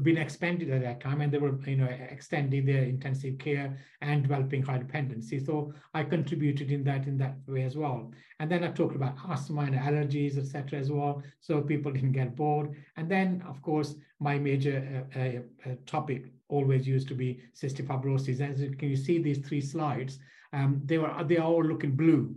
been 0.00 0.16
expanded 0.16 0.70
at 0.70 0.80
that 0.80 1.00
time, 1.00 1.20
and 1.20 1.30
they 1.30 1.36
were, 1.36 1.58
you 1.66 1.76
know, 1.76 1.84
extending 1.84 2.64
their 2.64 2.84
intensive 2.84 3.38
care 3.38 3.78
and 4.00 4.22
developing 4.22 4.62
high 4.62 4.78
dependency. 4.78 5.38
So 5.44 5.74
I 5.92 6.04
contributed 6.04 6.72
in 6.72 6.82
that 6.84 7.06
in 7.06 7.18
that 7.18 7.36
way 7.46 7.64
as 7.64 7.76
well. 7.76 8.10
And 8.40 8.50
then 8.50 8.64
I 8.64 8.68
talked 8.68 8.96
about 8.96 9.18
asthma 9.28 9.62
and 9.62 9.74
allergies, 9.74 10.38
etc., 10.38 10.78
as 10.78 10.90
well, 10.90 11.22
so 11.40 11.60
people 11.60 11.92
didn't 11.92 12.12
get 12.12 12.34
bored. 12.34 12.74
And 12.96 13.10
then, 13.10 13.44
of 13.46 13.60
course, 13.60 13.94
my 14.20 14.38
major 14.38 15.06
uh, 15.14 15.68
uh, 15.68 15.74
topic 15.84 16.32
always 16.48 16.88
used 16.88 17.08
to 17.08 17.14
be 17.14 17.40
cystic 17.54 17.86
fibrosis. 17.86 18.40
As 18.40 18.62
you 18.62 18.70
can 18.70 18.88
you 18.88 18.96
see 18.96 19.18
these 19.18 19.46
three 19.46 19.60
slides, 19.60 20.18
um, 20.54 20.80
they 20.86 20.96
were 20.96 21.12
they 21.24 21.36
are 21.36 21.46
all 21.46 21.64
looking 21.64 21.94
blue, 21.94 22.34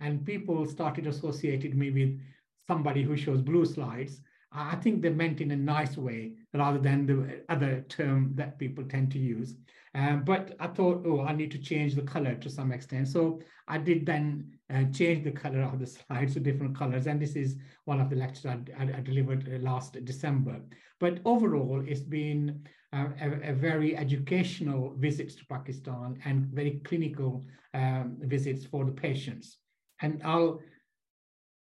and 0.00 0.24
people 0.24 0.64
started 0.64 1.06
associating 1.06 1.78
me 1.78 1.90
with 1.90 2.18
somebody 2.66 3.02
who 3.02 3.18
shows 3.18 3.42
blue 3.42 3.66
slides 3.66 4.22
I 4.54 4.76
think 4.76 5.02
they 5.02 5.10
meant 5.10 5.40
in 5.40 5.50
a 5.50 5.56
nice 5.56 5.96
way 5.96 6.34
rather 6.52 6.78
than 6.78 7.06
the 7.06 7.42
other 7.48 7.84
term 7.88 8.32
that 8.36 8.58
people 8.58 8.84
tend 8.84 9.10
to 9.12 9.18
use. 9.18 9.56
Um, 9.96 10.24
but 10.24 10.54
I 10.60 10.68
thought, 10.68 11.04
oh, 11.06 11.22
I 11.22 11.34
need 11.34 11.50
to 11.52 11.58
change 11.58 11.94
the 11.94 12.02
color 12.02 12.34
to 12.36 12.50
some 12.50 12.72
extent. 12.72 13.08
So 13.08 13.40
I 13.68 13.78
did 13.78 14.06
then 14.06 14.52
uh, 14.72 14.84
change 14.92 15.24
the 15.24 15.30
color 15.30 15.62
of 15.62 15.78
the 15.78 15.86
slides 16.08 16.34
to 16.34 16.40
different 16.40 16.76
colors. 16.76 17.06
And 17.06 17.20
this 17.20 17.36
is 17.36 17.56
one 17.84 18.00
of 18.00 18.10
the 18.10 18.16
lectures 18.16 18.46
I, 18.46 18.58
I, 18.78 18.98
I 18.98 19.00
delivered 19.00 19.48
uh, 19.52 19.58
last 19.58 20.04
December. 20.04 20.60
But 21.00 21.20
overall, 21.24 21.82
it's 21.86 22.00
been 22.00 22.64
uh, 22.92 23.08
a, 23.20 23.50
a, 23.50 23.52
very 23.52 23.96
educational 23.96 24.94
visits 24.96 25.34
to 25.34 25.44
Pakistan 25.46 26.16
and 26.24 26.46
very 26.46 26.80
clinical 26.84 27.44
um, 27.74 28.16
visits 28.20 28.64
for 28.64 28.84
the 28.84 28.92
patients. 28.92 29.58
And 30.00 30.20
I'll 30.24 30.60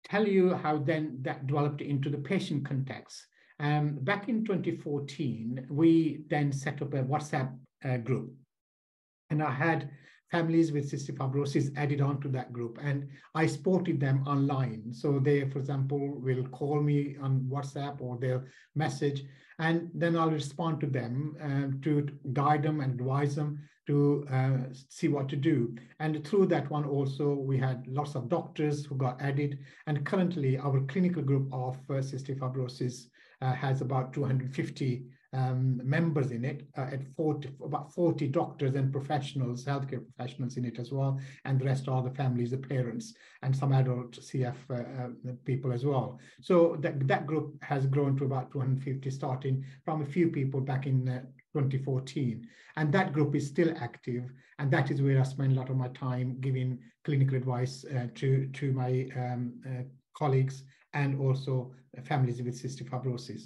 tell 0.05 0.27
you 0.27 0.55
how 0.55 0.79
then 0.79 1.19
that 1.23 1.47
developed 1.47 1.81
into 1.81 2.11
the 2.11 2.19
patient 2.19 2.67
context. 2.67 3.27
Um, 3.59 3.99
back 4.01 4.29
in 4.29 4.45
2014, 4.45 5.67
we 5.71 6.25
then 6.29 6.53
set 6.53 6.81
up 6.81 6.95
a 6.95 7.03
WhatsApp 7.03 7.57
uh, 7.85 7.99
group. 7.99 8.33
And 9.29 9.43
I 9.43 9.51
had 9.51 9.91
families 10.31 10.73
with 10.73 10.91
cystic 10.91 11.17
fibrosis 11.17 11.77
added 11.77 12.01
on 12.01 12.21
to 12.21 12.29
that 12.29 12.53
group 12.53 12.79
and 12.83 13.09
I 13.35 13.47
supported 13.47 14.01
them 14.01 14.23
online. 14.27 14.93
So 14.93 15.19
they, 15.19 15.49
for 15.51 15.59
example, 15.59 16.21
will 16.21 16.45
call 16.49 16.81
me 16.81 17.17
on 17.21 17.41
WhatsApp 17.51 18.01
or 18.01 18.17
they'll 18.17 18.45
message 18.75 19.25
and 19.59 19.91
then 19.93 20.17
I'll 20.17 20.31
respond 20.31 20.81
to 20.81 20.87
them 20.87 21.37
uh, 21.43 21.83
to 21.85 22.09
guide 22.33 22.63
them 22.63 22.81
and 22.81 22.99
advise 22.99 23.35
them 23.35 23.59
to 23.91 24.25
uh, 24.33 24.59
see 24.89 25.09
what 25.09 25.29
to 25.29 25.37
do. 25.37 25.75
And 25.99 26.25
through 26.27 26.47
that 26.47 26.71
one 26.71 26.85
also, 26.85 27.35
we 27.35 27.59
had 27.59 27.87
lots 27.89 28.15
of 28.15 28.29
doctors 28.29 28.87
who 28.87 28.95
got 28.95 29.21
added. 29.21 29.59
And 29.87 30.07
currently 30.07 30.59
our 30.59 30.81
clinical 30.83 31.23
group 31.23 31.49
of 31.53 31.77
uh, 31.89 31.95
cystic 31.95 32.39
fibrosis 32.39 33.07
uh, 33.43 33.53
has 33.53 33.81
about 33.81 34.13
250 34.13 35.03
um, 35.33 35.81
members 35.85 36.31
in 36.33 36.45
it, 36.45 36.67
uh, 36.77 36.89
at 36.93 37.03
40, 37.17 37.51
about 37.65 37.93
40 37.93 38.29
doctors 38.29 38.75
and 38.75 38.93
professionals, 38.93 39.65
healthcare 39.65 40.03
professionals 40.05 40.57
in 40.57 40.65
it 40.65 40.79
as 40.79 40.91
well, 40.91 41.21
and 41.45 41.61
the 41.61 41.65
rest 41.65 41.89
are 41.89 42.03
the 42.03 42.11
families, 42.11 42.51
the 42.51 42.59
parents, 42.59 43.15
and 43.43 43.55
some 43.55 43.73
adult 43.73 44.13
CF 44.13 44.57
uh, 44.71 44.75
uh, 44.75 45.33
people 45.45 45.73
as 45.73 45.85
well. 45.85 46.19
So 46.41 46.77
that, 46.81 47.07
that 47.07 47.27
group 47.27 47.63
has 47.63 47.87
grown 47.87 48.17
to 48.19 48.25
about 48.25 48.51
250, 48.51 49.09
starting 49.11 49.65
from 49.85 50.03
a 50.03 50.07
few 50.07 50.31
people 50.31 50.61
back 50.61 50.87
in 50.87 51.09
uh, 51.09 51.23
2014. 51.53 52.47
And 52.77 52.93
that 52.93 53.13
group 53.13 53.35
is 53.35 53.47
still 53.47 53.75
active. 53.79 54.31
And 54.59 54.71
that 54.71 54.91
is 54.91 55.03
where 55.03 55.21
I 55.21 55.25
spend 55.25 55.53
a 55.53 55.55
lot 55.55 55.71
of 55.71 55.77
my 55.77 55.89
time 55.89 56.37
giving 56.41 56.79
clinical 57.05 57.37
advice 57.37 57.85
uh, 57.85 58.07
to, 58.17 58.47
to 58.47 58.73
my 58.73 59.09
um, 59.17 59.55
uh, 59.67 59.83
colleagues 60.17 60.65
and 60.93 61.21
also 61.21 61.73
families 62.05 62.43
with 62.43 62.61
cystic 62.61 62.91
fibrosis. 62.91 63.45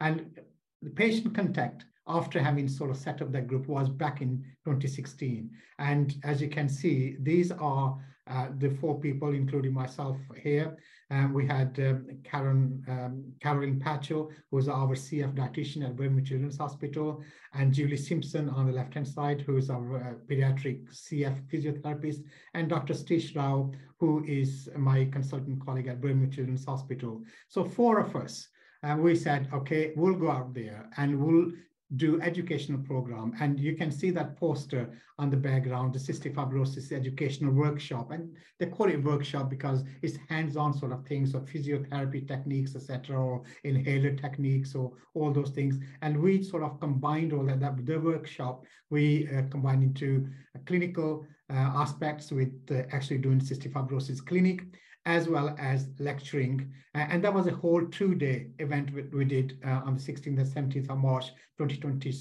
And 0.00 0.38
the 0.82 0.90
patient 0.90 1.34
contact 1.34 1.84
after 2.06 2.42
having 2.42 2.68
sort 2.68 2.90
of 2.90 2.96
set 2.96 3.20
up 3.20 3.32
that 3.32 3.46
group 3.46 3.68
was 3.68 3.88
back 3.88 4.22
in 4.22 4.44
2016. 4.64 5.50
And 5.78 6.14
as 6.24 6.40
you 6.40 6.48
can 6.48 6.68
see, 6.68 7.16
these 7.20 7.52
are 7.52 7.98
uh, 8.28 8.48
the 8.58 8.70
four 8.70 9.00
people, 9.00 9.34
including 9.34 9.72
myself 9.72 10.16
here. 10.42 10.76
Um, 11.10 11.32
we 11.32 11.46
had 11.46 11.78
um, 11.78 12.06
Karen, 12.24 12.84
um, 12.88 13.24
Caroline 13.40 13.80
Pacho, 13.80 14.28
who 14.50 14.56
was 14.56 14.68
our 14.68 14.94
CF 14.94 15.34
dietitian 15.34 15.84
at 15.84 15.96
Birmingham 15.96 16.24
Children's 16.24 16.58
Hospital, 16.58 17.22
and 17.54 17.72
Julie 17.72 17.96
Simpson 17.96 18.50
on 18.50 18.66
the 18.66 18.72
left-hand 18.72 19.08
side, 19.08 19.40
who 19.40 19.56
is 19.56 19.70
our 19.70 19.96
uh, 19.96 20.14
pediatric 20.30 20.86
CF 20.92 21.40
physiotherapist, 21.50 22.22
and 22.54 22.68
Dr. 22.68 22.94
Satish 22.94 23.34
Rao, 23.34 23.70
who 23.98 24.24
is 24.24 24.68
my 24.76 25.06
consultant 25.06 25.64
colleague 25.64 25.88
at 25.88 26.00
Birmingham 26.00 26.30
Children's 26.30 26.64
Hospital. 26.64 27.22
So 27.48 27.64
four 27.64 27.98
of 27.98 28.14
us 28.14 28.48
and 28.82 29.02
we 29.02 29.16
said, 29.16 29.48
okay, 29.52 29.92
we'll 29.96 30.14
go 30.14 30.30
out 30.30 30.54
there 30.54 30.88
and 30.96 31.18
we'll 31.18 31.50
do 31.96 32.20
educational 32.20 32.80
program. 32.80 33.32
And 33.40 33.58
you 33.58 33.74
can 33.74 33.90
see 33.90 34.10
that 34.10 34.36
poster 34.36 34.90
on 35.18 35.30
the 35.30 35.36
background, 35.36 35.94
the 35.94 35.98
cystic 35.98 36.34
fibrosis 36.34 36.92
educational 36.92 37.52
workshop. 37.52 38.10
And 38.10 38.36
they 38.58 38.66
call 38.66 38.88
it 38.88 39.02
workshop 39.02 39.48
because 39.48 39.84
it's 40.02 40.18
hands-on 40.28 40.74
sort 40.74 40.92
of 40.92 41.06
things, 41.06 41.32
so 41.32 41.40
physiotherapy 41.40 42.28
techniques, 42.28 42.76
etc., 42.76 43.18
or 43.18 43.42
inhaler 43.64 44.14
techniques, 44.14 44.74
or 44.74 44.92
all 45.14 45.32
those 45.32 45.50
things. 45.50 45.78
And 46.02 46.20
we 46.20 46.42
sort 46.42 46.62
of 46.62 46.78
combined 46.78 47.32
all 47.32 47.44
that, 47.46 47.60
that 47.60 47.86
the 47.86 47.98
workshop, 47.98 48.64
we 48.90 49.28
uh, 49.28 49.42
combined 49.50 49.82
into 49.82 50.28
clinical 50.66 51.26
uh, 51.50 51.54
aspects 51.54 52.30
with 52.30 52.52
uh, 52.70 52.82
actually 52.92 53.18
doing 53.18 53.40
cystic 53.40 53.72
fibrosis 53.72 54.24
clinic 54.24 54.64
as 55.08 55.26
well 55.26 55.56
as 55.58 55.88
lecturing. 55.98 56.70
Uh, 56.94 57.06
and 57.08 57.24
that 57.24 57.32
was 57.32 57.46
a 57.46 57.54
whole 57.62 57.84
two-day 57.86 58.48
event 58.58 58.90
we, 59.12 59.24
did 59.24 59.58
uh, 59.64 59.80
on 59.86 59.94
the 59.94 60.00
16th 60.00 60.26
and 60.26 60.38
17th 60.38 60.90
of 60.90 60.98
March 60.98 61.28
2020, 61.56 62.12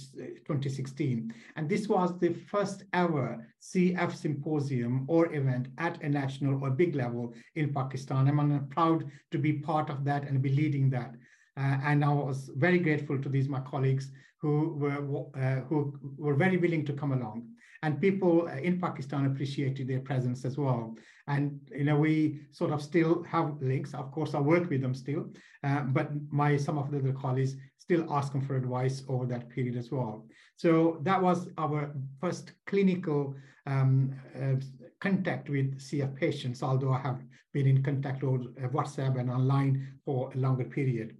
2016. 0.48 1.34
And 1.58 1.68
this 1.68 1.90
was 1.90 2.18
the 2.18 2.34
first 2.50 2.86
ever 2.94 3.46
CF 3.62 4.16
symposium 4.16 5.04
or 5.10 5.34
event 5.36 5.68
at 5.78 6.02
a 6.02 6.08
national 6.08 6.64
or 6.64 6.70
big 6.70 6.96
level 6.96 7.34
in 7.56 7.74
Pakistan. 7.74 8.30
I'm 8.30 8.68
proud 8.70 9.04
to 9.32 9.38
be 9.38 9.52
part 9.52 9.90
of 9.90 10.06
that 10.06 10.24
and 10.24 10.42
be 10.42 10.56
leading 10.56 10.90
that. 10.92 11.14
Uh, 11.58 11.78
and 11.84 12.06
I 12.06 12.14
was 12.14 12.50
very 12.56 12.80
grateful 12.80 13.22
to 13.22 13.28
these 13.28 13.50
my 13.50 13.60
colleagues 13.60 14.12
who 14.42 14.76
were 14.82 15.02
uh, 15.44 15.62
who 15.68 15.78
were 16.18 16.36
very 16.36 16.56
willing 16.56 16.86
to 16.86 16.94
come 16.94 17.12
along 17.12 17.48
and 17.84 18.02
people 18.02 18.48
in 18.48 18.80
Pakistan 18.80 19.26
appreciated 19.26 19.88
their 19.88 20.00
presence 20.00 20.46
as 20.46 20.58
well. 20.58 20.96
And 21.28 21.60
you 21.76 21.84
know, 21.84 21.98
we 21.98 22.42
sort 22.52 22.72
of 22.72 22.82
still 22.82 23.24
have 23.24 23.62
links. 23.62 23.94
Of 23.94 24.12
course, 24.12 24.34
I 24.34 24.40
work 24.40 24.70
with 24.70 24.82
them 24.82 24.96
still, 24.96 25.30
uh, 25.64 25.82
but 25.82 26.12
my 26.32 26.58
some 26.58 26.78
of 26.78 26.90
the 26.92 27.00
other 27.00 27.14
colleagues 27.14 27.56
still 27.78 28.06
ask 28.14 28.32
them 28.32 28.42
for 28.42 28.56
advice 28.56 29.04
over 29.08 29.26
that 29.26 29.50
period 29.50 29.76
as 29.78 29.92
well. 29.92 30.26
So 30.56 31.00
that 31.04 31.22
was 31.22 31.50
our 31.58 31.94
first 32.20 32.54
clinical 32.66 33.36
um, 33.66 34.16
uh, 34.36 34.56
contact 35.00 35.50
with 35.50 35.80
CF 35.80 36.16
patients, 36.16 36.64
although 36.64 36.94
I 36.94 37.00
have 37.00 37.22
been 37.54 37.68
in 37.68 37.84
contact 37.84 38.24
over 38.24 38.46
WhatsApp 38.74 39.20
and 39.20 39.30
online 39.30 40.00
for 40.06 40.32
a 40.34 40.38
longer 40.38 40.64
period. 40.64 41.16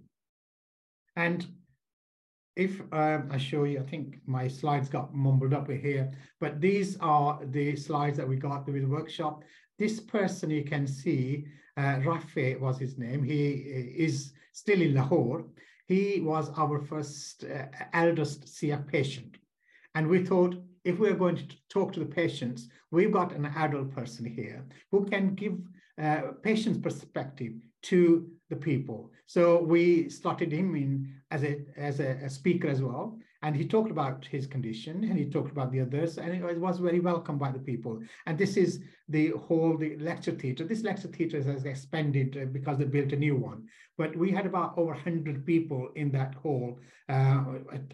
And 1.16 1.46
if 2.56 2.80
um, 2.92 3.28
I 3.30 3.38
show 3.38 3.64
you, 3.64 3.80
I 3.80 3.82
think 3.84 4.18
my 4.26 4.48
slides 4.48 4.88
got 4.88 5.14
mumbled 5.14 5.54
up 5.54 5.70
here, 5.70 6.12
but 6.40 6.60
these 6.60 6.98
are 7.00 7.40
the 7.44 7.76
slides 7.76 8.16
that 8.18 8.28
we 8.28 8.36
got 8.36 8.66
with 8.66 8.82
the 8.82 8.88
workshop. 8.88 9.42
This 9.78 10.00
person 10.00 10.50
you 10.50 10.64
can 10.64 10.86
see, 10.86 11.46
uh, 11.76 12.00
was 12.60 12.78
his 12.78 12.98
name. 12.98 13.22
He 13.22 13.50
is 13.96 14.32
still 14.52 14.80
in 14.80 14.94
Lahore. 14.94 15.44
He 15.86 16.20
was 16.20 16.50
our 16.56 16.80
first 16.80 17.44
uh, 17.44 17.66
eldest 17.92 18.46
CF 18.46 18.86
patient. 18.88 19.38
And 19.94 20.08
we 20.08 20.24
thought 20.24 20.56
if 20.84 20.98
we're 20.98 21.14
going 21.14 21.36
to 21.36 21.46
talk 21.68 21.92
to 21.92 22.00
the 22.00 22.06
patients, 22.06 22.68
we've 22.90 23.12
got 23.12 23.32
an 23.32 23.46
adult 23.46 23.94
person 23.94 24.24
here 24.26 24.64
who 24.90 25.04
can 25.04 25.34
give 25.34 25.56
uh, 26.02 26.32
patient's 26.42 26.78
perspective 26.78 27.52
to 27.82 28.28
the 28.50 28.56
people. 28.56 29.10
So 29.26 29.62
we 29.62 30.08
slotted 30.08 30.52
him 30.52 30.74
in 30.74 31.12
as 31.30 31.42
a 31.44 31.60
as 31.76 32.00
a, 32.00 32.18
a, 32.24 32.30
speaker 32.30 32.68
as 32.68 32.80
well, 32.80 33.18
and 33.42 33.54
he 33.54 33.66
talked 33.66 33.90
about 33.90 34.24
his 34.24 34.46
condition 34.46 35.04
and 35.04 35.18
he 35.18 35.24
talked 35.24 35.52
about 35.52 35.70
the 35.70 35.80
others, 35.80 36.18
and 36.18 36.32
it 36.32 36.60
was 36.60 36.78
very 36.78 37.00
welcomed 37.00 37.38
by 37.38 37.52
the 37.52 37.58
people. 37.58 38.00
And 38.26 38.36
this 38.36 38.56
is 38.56 38.80
the 39.08 39.30
whole 39.30 39.76
the 39.76 39.96
lecture 39.98 40.32
theatre. 40.32 40.64
This 40.64 40.82
lecture 40.82 41.08
theatre 41.08 41.42
has 41.42 41.64
expanded 41.64 42.36
uh, 42.40 42.46
because 42.46 42.78
they 42.78 42.84
built 42.84 43.12
a 43.12 43.16
new 43.16 43.36
one, 43.36 43.66
but 43.96 44.16
we 44.16 44.30
had 44.30 44.46
about 44.46 44.76
over 44.76 44.92
100 44.92 45.46
people 45.46 45.88
in 45.94 46.10
that 46.12 46.34
hall 46.34 46.78
uh, 47.08 47.44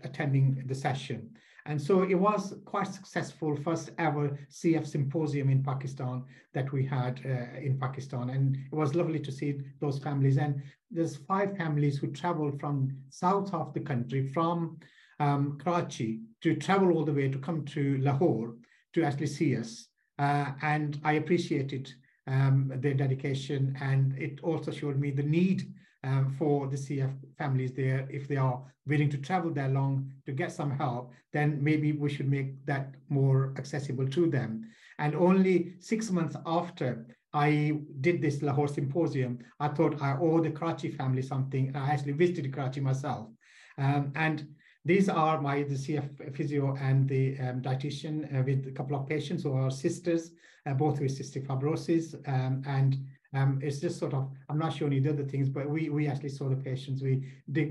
attending 0.02 0.62
the 0.66 0.74
session. 0.74 1.30
And 1.66 1.80
so 1.80 2.02
it 2.02 2.14
was 2.14 2.54
quite 2.66 2.88
successful 2.88 3.56
first 3.56 3.90
ever 3.96 4.38
CF 4.50 4.86
symposium 4.86 5.48
in 5.48 5.62
Pakistan 5.62 6.22
that 6.52 6.70
we 6.72 6.84
had 6.84 7.20
uh, 7.24 7.58
in 7.58 7.78
Pakistan. 7.78 8.30
And 8.30 8.56
it 8.56 8.74
was 8.74 8.94
lovely 8.94 9.18
to 9.20 9.32
see 9.32 9.60
those 9.80 9.98
families. 9.98 10.36
And 10.36 10.62
there's 10.90 11.16
five 11.16 11.56
families 11.56 11.96
who 11.96 12.08
traveled 12.08 12.60
from 12.60 12.94
south 13.08 13.54
of 13.54 13.72
the 13.72 13.80
country, 13.80 14.28
from 14.28 14.78
um, 15.24 15.58
Karachi, 15.62 16.20
to 16.42 16.56
travel 16.56 16.92
all 16.92 17.04
the 17.04 17.12
way 17.12 17.28
to 17.28 17.38
come 17.38 17.64
to 17.66 17.98
Lahore 17.98 18.54
to 18.92 19.02
actually 19.02 19.26
see 19.26 19.56
us. 19.56 19.88
Uh, 20.18 20.52
and 20.62 21.00
I 21.04 21.12
appreciated 21.14 21.92
um, 22.26 22.72
their 22.76 22.94
dedication. 22.94 23.76
And 23.80 24.16
it 24.18 24.40
also 24.42 24.70
showed 24.70 24.98
me 24.98 25.10
the 25.10 25.22
need 25.22 25.72
um, 26.04 26.34
for 26.38 26.66
the 26.68 26.76
CF 26.76 27.14
families 27.38 27.72
there. 27.72 28.06
If 28.10 28.28
they 28.28 28.36
are 28.36 28.62
willing 28.86 29.10
to 29.10 29.18
travel 29.18 29.50
that 29.52 29.72
long 29.72 30.10
to 30.26 30.32
get 30.32 30.52
some 30.52 30.70
help, 30.70 31.12
then 31.32 31.58
maybe 31.62 31.92
we 31.92 32.10
should 32.10 32.30
make 32.30 32.64
that 32.66 32.94
more 33.08 33.54
accessible 33.56 34.06
to 34.08 34.30
them. 34.30 34.64
And 34.98 35.14
only 35.14 35.74
six 35.80 36.10
months 36.10 36.36
after 36.46 37.06
I 37.32 37.80
did 38.00 38.22
this 38.22 38.42
Lahore 38.42 38.68
symposium, 38.68 39.38
I 39.58 39.68
thought 39.68 40.00
I 40.00 40.16
owe 40.20 40.40
the 40.40 40.50
Karachi 40.50 40.90
family 40.90 41.22
something. 41.22 41.74
I 41.74 41.90
actually 41.90 42.12
visited 42.12 42.52
Karachi 42.54 42.80
myself. 42.80 43.28
Um, 43.76 44.12
and 44.14 44.46
these 44.84 45.08
are 45.08 45.40
my 45.40 45.62
the 45.62 45.74
CF 45.74 46.36
physio 46.36 46.76
and 46.76 47.08
the 47.08 47.38
um, 47.40 47.62
dietitian 47.62 48.38
uh, 48.38 48.42
with 48.42 48.66
a 48.66 48.70
couple 48.70 48.96
of 48.96 49.06
patients 49.08 49.42
who 49.42 49.54
are 49.54 49.70
sisters, 49.70 50.32
uh, 50.66 50.74
both 50.74 51.00
with 51.00 51.18
cystic 51.18 51.46
fibrosis. 51.46 52.16
Um, 52.28 52.62
and 52.66 52.98
um, 53.32 53.58
it's 53.62 53.80
just 53.80 53.98
sort 53.98 54.12
of, 54.12 54.30
I'm 54.48 54.58
not 54.58 54.74
showing 54.74 54.92
you 54.92 55.00
the 55.00 55.10
other 55.10 55.24
things, 55.24 55.48
but 55.48 55.68
we, 55.68 55.88
we 55.88 56.06
actually 56.06 56.28
saw 56.28 56.50
the 56.50 56.56
patients. 56.56 57.02
We 57.02 57.24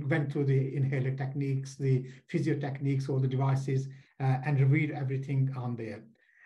went 0.08 0.32
through 0.32 0.46
the 0.46 0.76
inhaler 0.76 1.12
techniques, 1.12 1.76
the 1.76 2.04
physio 2.28 2.60
techniques, 2.60 3.08
all 3.08 3.20
the 3.20 3.28
devices, 3.28 3.88
uh, 4.20 4.38
and 4.46 4.60
reviewed 4.60 4.92
everything 4.92 5.54
on 5.56 5.76
there. 5.76 6.02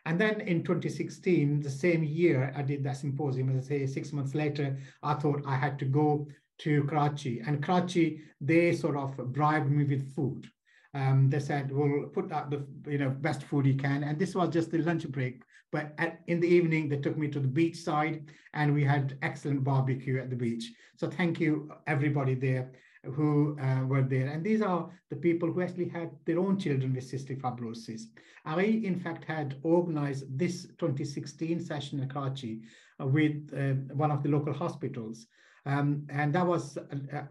And 0.06 0.20
then 0.20 0.42
in 0.42 0.64
2016, 0.64 1.62
the 1.62 1.70
same 1.70 2.04
year, 2.04 2.54
I 2.56 2.62
did 2.62 2.84
that 2.84 2.98
symposium. 2.98 3.50
As 3.50 3.66
I 3.66 3.70
say, 3.70 3.88
six 3.88 4.14
months 4.14 4.36
later, 4.36 4.78
I 5.02 5.14
thought 5.16 5.44
I 5.46 5.56
had 5.56 5.80
to 5.80 5.86
go 5.86 6.28
to 6.60 6.84
Karachi. 6.84 7.42
And 7.46 7.64
Karachi, 7.64 8.22
they 8.42 8.74
sort 8.74 8.98
of 8.98 9.18
bribed 9.34 9.72
me 9.72 9.84
with 9.86 10.14
food. 10.14 10.50
Um, 10.98 11.30
they 11.30 11.40
said, 11.40 11.72
we'll 11.72 12.08
put 12.08 12.32
out 12.32 12.50
the 12.50 12.66
you 12.90 12.98
know 12.98 13.10
best 13.10 13.44
food 13.44 13.66
you 13.66 13.76
can. 13.76 14.04
And 14.04 14.18
this 14.18 14.34
was 14.36 14.50
just 14.50 14.72
the 14.72 14.80
lunch 14.80 15.08
break. 15.10 15.44
But 15.72 15.94
at, 15.98 16.22
in 16.28 16.40
the 16.40 16.48
evening, 16.48 16.90
they 16.90 16.98
took 16.98 17.18
me 17.18 17.28
to 17.28 17.40
the 17.40 17.48
beach 17.60 17.78
side 17.78 18.26
and 18.54 18.74
we 18.74 18.84
had 18.84 19.18
excellent 19.22 19.64
barbecue 19.64 20.20
at 20.20 20.30
the 20.30 20.36
beach. 20.36 20.72
So 20.96 21.10
thank 21.10 21.40
you, 21.40 21.72
everybody 21.86 22.36
there 22.36 22.72
who 23.04 23.58
uh, 23.60 23.86
were 23.86 24.02
there. 24.02 24.28
And 24.28 24.44
these 24.44 24.62
are 24.62 24.90
the 25.10 25.16
people 25.16 25.52
who 25.52 25.62
actually 25.62 25.90
had 25.90 26.12
their 26.26 26.40
own 26.40 26.58
children 26.58 26.94
with 26.94 27.10
cystic 27.10 27.42
fibrosis. 27.42 28.04
I, 28.46 28.62
in 28.64 29.00
fact, 29.00 29.26
had 29.26 29.60
organized 29.64 30.26
this 30.38 30.68
2016 30.80 31.60
session 31.60 32.00
in 32.00 32.10
Karachi 32.10 32.62
uh, 33.02 33.08
with 33.08 33.54
uh, 33.56 33.94
one 33.94 34.12
of 34.12 34.24
the 34.24 34.30
local 34.30 34.54
hospitals. 34.54 35.28
Um, 35.66 36.08
and 36.10 36.34
that 36.34 36.46
was 36.46 36.78
uh, 36.78 37.22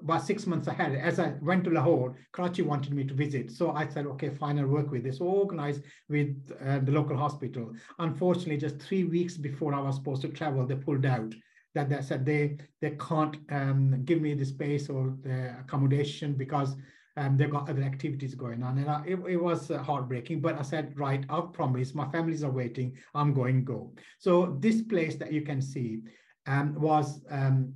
about 0.00 0.24
six 0.24 0.46
months 0.46 0.66
ahead, 0.66 0.94
as 0.94 1.18
I 1.18 1.34
went 1.40 1.64
to 1.64 1.70
Lahore, 1.70 2.16
Karachi 2.32 2.62
wanted 2.62 2.92
me 2.92 3.04
to 3.04 3.14
visit. 3.14 3.50
So 3.50 3.72
I 3.72 3.88
said, 3.88 4.06
okay, 4.06 4.30
fine, 4.30 4.58
I'll 4.58 4.66
work 4.66 4.90
with 4.90 5.04
this. 5.04 5.18
So 5.18 5.26
organized 5.26 5.82
with 6.08 6.36
uh, 6.64 6.80
the 6.80 6.92
local 6.92 7.16
hospital. 7.16 7.72
Unfortunately, 7.98 8.56
just 8.56 8.80
three 8.80 9.04
weeks 9.04 9.36
before 9.36 9.74
I 9.74 9.80
was 9.80 9.96
supposed 9.96 10.22
to 10.22 10.28
travel, 10.28 10.66
they 10.66 10.76
pulled 10.76 11.06
out. 11.06 11.34
That 11.74 11.88
they 11.88 12.02
said 12.02 12.26
they 12.26 12.58
they 12.82 12.90
can't 13.08 13.34
um, 13.50 14.04
give 14.04 14.20
me 14.20 14.34
the 14.34 14.44
space 14.44 14.90
or 14.90 15.16
the 15.22 15.56
accommodation 15.58 16.34
because 16.34 16.76
um, 17.16 17.36
they've 17.36 17.50
got 17.50 17.68
other 17.68 17.82
activities 17.82 18.34
going 18.34 18.62
on. 18.62 18.78
And 18.78 18.88
I, 18.88 19.02
it, 19.06 19.18
it, 19.28 19.36
was 19.36 19.70
uh, 19.70 19.82
heartbreaking, 19.82 20.40
but 20.40 20.58
I 20.58 20.62
said, 20.62 20.98
right, 20.98 21.24
I've 21.28 21.52
promised, 21.52 21.94
my 21.94 22.10
families 22.10 22.42
are 22.42 22.50
waiting, 22.50 22.96
I'm 23.14 23.34
going 23.34 23.64
go. 23.64 23.92
So 24.18 24.56
this 24.60 24.82
place 24.82 25.16
that 25.16 25.32
you 25.32 25.42
can 25.42 25.60
see 25.60 26.00
um, 26.46 26.74
was 26.74 27.22
um, 27.30 27.72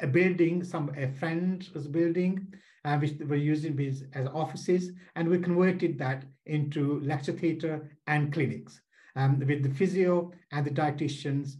a 0.00 0.06
building, 0.06 0.62
some 0.64 0.90
a 0.96 1.08
friend's 1.08 1.68
building, 1.68 2.46
uh, 2.84 2.98
which 2.98 3.14
were 3.26 3.36
using 3.36 3.78
as, 3.80 4.04
as 4.14 4.26
offices, 4.28 4.92
and 5.16 5.28
we 5.28 5.38
converted 5.38 5.98
that 5.98 6.24
into 6.46 7.00
lecture 7.00 7.32
theatre 7.32 7.90
and 8.06 8.32
clinics 8.32 8.80
um, 9.16 9.38
with 9.40 9.62
the 9.62 9.70
physio 9.70 10.32
and 10.52 10.66
the 10.66 10.70
dietitians 10.70 11.56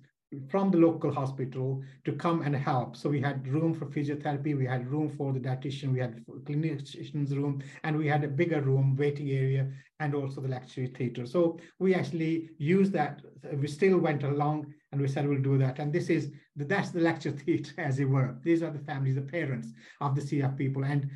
from 0.48 0.70
the 0.70 0.78
local 0.78 1.12
hospital 1.12 1.82
to 2.04 2.12
come 2.12 2.42
and 2.42 2.54
help. 2.54 2.96
So 2.96 3.08
we 3.08 3.20
had 3.20 3.46
room 3.48 3.72
for 3.74 3.86
physiotherapy, 3.86 4.56
we 4.56 4.66
had 4.66 4.90
room 4.90 5.08
for 5.08 5.32
the 5.32 5.40
dietitian, 5.40 5.92
we 5.92 6.00
had 6.00 6.24
clinician's 6.44 7.34
room, 7.34 7.62
and 7.84 7.96
we 7.96 8.08
had 8.08 8.24
a 8.24 8.28
bigger 8.28 8.60
room, 8.60 8.96
waiting 8.96 9.30
area, 9.30 9.70
and 10.00 10.14
also 10.14 10.40
the 10.40 10.48
lecture 10.48 10.86
theatre. 10.86 11.26
So 11.26 11.58
we 11.78 11.94
actually 11.94 12.50
used 12.58 12.92
that. 12.92 13.22
We 13.54 13.68
still 13.68 13.98
went 13.98 14.24
along 14.24 14.74
and 14.92 15.00
we 15.00 15.08
said 15.08 15.28
we'll 15.28 15.42
do 15.42 15.58
that. 15.58 15.78
And 15.78 15.92
this 15.92 16.08
is 16.08 16.30
that's 16.56 16.90
the 16.90 17.00
lecture 17.00 17.30
theatre, 17.44 17.74
as 17.78 17.98
it 17.98 18.04
were. 18.04 18.36
These 18.42 18.62
are 18.62 18.70
the 18.70 18.84
families, 18.84 19.16
the 19.16 19.22
parents 19.22 19.72
of 20.00 20.14
the 20.14 20.22
CF 20.22 20.56
people. 20.56 20.84
And 20.84 21.10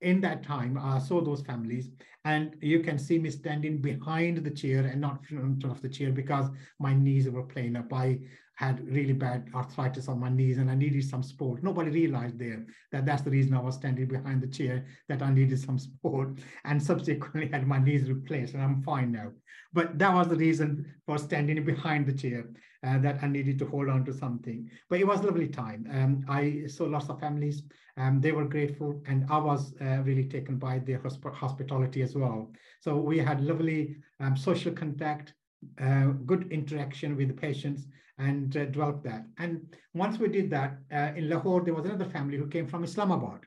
in 0.00 0.20
that 0.22 0.42
time, 0.42 0.78
uh, 0.78 0.96
I 0.96 0.98
saw 0.98 1.20
those 1.20 1.42
families, 1.42 1.90
and 2.24 2.56
you 2.60 2.80
can 2.80 2.98
see 2.98 3.18
me 3.18 3.30
standing 3.30 3.78
behind 3.78 4.38
the 4.38 4.50
chair 4.50 4.80
and 4.86 5.00
not 5.00 5.20
in 5.30 5.38
front 5.38 5.64
of 5.64 5.82
the 5.82 5.88
chair 5.88 6.10
because 6.10 6.46
my 6.78 6.94
knees 6.94 7.28
were 7.28 7.42
playing 7.42 7.76
up. 7.76 7.92
I 7.92 8.18
had 8.60 8.86
really 8.86 9.14
bad 9.14 9.48
arthritis 9.54 10.06
on 10.06 10.20
my 10.20 10.28
knees 10.28 10.58
and 10.58 10.70
I 10.70 10.74
needed 10.74 11.02
some 11.02 11.22
support. 11.22 11.62
Nobody 11.62 11.90
realized 11.90 12.38
there 12.38 12.66
that 12.92 13.06
that's 13.06 13.22
the 13.22 13.30
reason 13.30 13.54
I 13.54 13.60
was 13.60 13.76
standing 13.76 14.04
behind 14.06 14.42
the 14.42 14.48
chair, 14.48 14.84
that 15.08 15.22
I 15.22 15.30
needed 15.30 15.58
some 15.58 15.78
support 15.78 16.38
and 16.66 16.82
subsequently 16.82 17.48
had 17.50 17.66
my 17.74 17.78
knees 17.78 18.10
replaced 18.10 18.52
and 18.52 18.62
I'm 18.62 18.82
fine 18.82 19.12
now. 19.12 19.32
But 19.72 19.98
that 19.98 20.12
was 20.12 20.28
the 20.28 20.36
reason 20.36 20.92
for 21.06 21.16
standing 21.16 21.64
behind 21.64 22.04
the 22.04 22.12
chair 22.12 22.44
uh, 22.82 22.98
that 22.98 23.22
I 23.22 23.26
needed 23.26 23.58
to 23.58 23.66
hold 23.66 23.88
on 23.88 24.04
to 24.06 24.12
something. 24.12 24.70
But 24.88 25.00
it 25.00 25.06
was 25.06 25.20
a 25.20 25.26
lovely 25.26 25.48
time. 25.48 25.86
Um, 25.92 26.24
I 26.28 26.64
saw 26.66 26.84
lots 26.84 27.08
of 27.08 27.20
families. 27.20 27.62
Um, 27.96 28.20
they 28.20 28.32
were 28.32 28.46
grateful 28.46 29.02
and 29.06 29.26
I 29.30 29.38
was 29.38 29.74
uh, 29.80 30.02
really 30.02 30.24
taken 30.24 30.56
by 30.56 30.78
their 30.78 30.98
hosp 30.98 31.24
hospitality 31.34 32.02
as 32.02 32.14
well. 32.14 32.50
So 32.80 32.96
we 32.96 33.18
had 33.18 33.44
lovely 33.44 33.96
um, 34.20 34.36
social 34.36 34.72
contact, 34.72 35.34
uh, 35.80 36.06
good 36.24 36.50
interaction 36.50 37.16
with 37.16 37.28
the 37.28 37.34
patients 37.34 37.86
and 38.18 38.56
uh, 38.56 38.66
developed 38.66 39.04
that. 39.04 39.24
And 39.38 39.74
once 39.94 40.18
we 40.18 40.28
did 40.28 40.50
that, 40.50 40.78
uh, 40.92 41.12
in 41.16 41.28
Lahore, 41.28 41.62
there 41.62 41.74
was 41.74 41.84
another 41.84 42.08
family 42.08 42.38
who 42.38 42.46
came 42.46 42.66
from 42.66 42.84
Islamabad. 42.84 43.40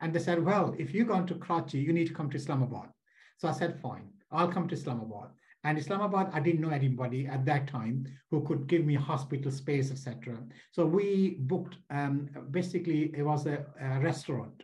And 0.00 0.12
they 0.12 0.18
said, 0.18 0.44
well, 0.44 0.74
if 0.78 0.92
you're 0.92 1.06
going 1.06 1.26
to 1.26 1.34
Karachi, 1.34 1.78
you 1.78 1.92
need 1.92 2.08
to 2.08 2.14
come 2.14 2.30
to 2.30 2.36
Islamabad. 2.36 2.88
So 3.38 3.48
I 3.48 3.52
said, 3.52 3.80
fine, 3.80 4.08
I'll 4.30 4.52
come 4.52 4.68
to 4.68 4.74
Islamabad. 4.74 5.30
And 5.64 5.78
Islamabad, 5.78 6.30
I 6.32 6.40
didn't 6.40 6.60
know 6.60 6.70
anybody 6.70 7.26
at 7.26 7.44
that 7.46 7.68
time 7.68 8.06
who 8.30 8.42
could 8.42 8.66
give 8.66 8.84
me 8.84 8.94
hospital 8.94 9.50
space, 9.50 9.90
etc. 9.90 10.38
So 10.72 10.84
we 10.84 11.36
booked, 11.40 11.76
um, 11.90 12.28
basically, 12.50 13.12
it 13.16 13.22
was 13.22 13.46
a, 13.46 13.64
a 13.80 14.00
restaurant. 14.00 14.62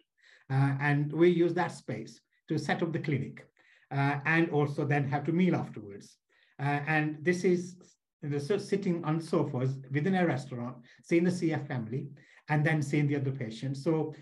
Uh, 0.51 0.75
and 0.81 1.13
we 1.13 1.29
used 1.29 1.55
that 1.55 1.73
space 1.73 2.21
to 2.49 2.59
set 2.59 2.83
up 2.83 2.93
the 2.93 2.99
clinic 2.99 3.47
uh, 3.91 4.17
and 4.25 4.51
also 4.51 4.85
then 4.85 5.07
have 5.09 5.25
to 5.25 5.33
meal 5.33 5.55
afterwards. 5.55 6.17
Uh, 6.59 6.81
and 6.87 7.19
this 7.23 7.45
is 7.45 7.77
they're 8.23 8.59
sitting 8.59 9.05
on 9.05 9.21
sofas 9.21 9.79
within 9.93 10.17
a 10.17 10.27
restaurant, 10.27 10.77
seeing 11.05 11.23
the 11.23 11.31
CF 11.31 11.69
family, 11.69 12.09
and 12.49 12.65
then 12.65 12.83
seeing 12.83 13.07
the 13.07 13.17
other 13.17 13.31
patients. 13.31 13.85
So 13.85 14.15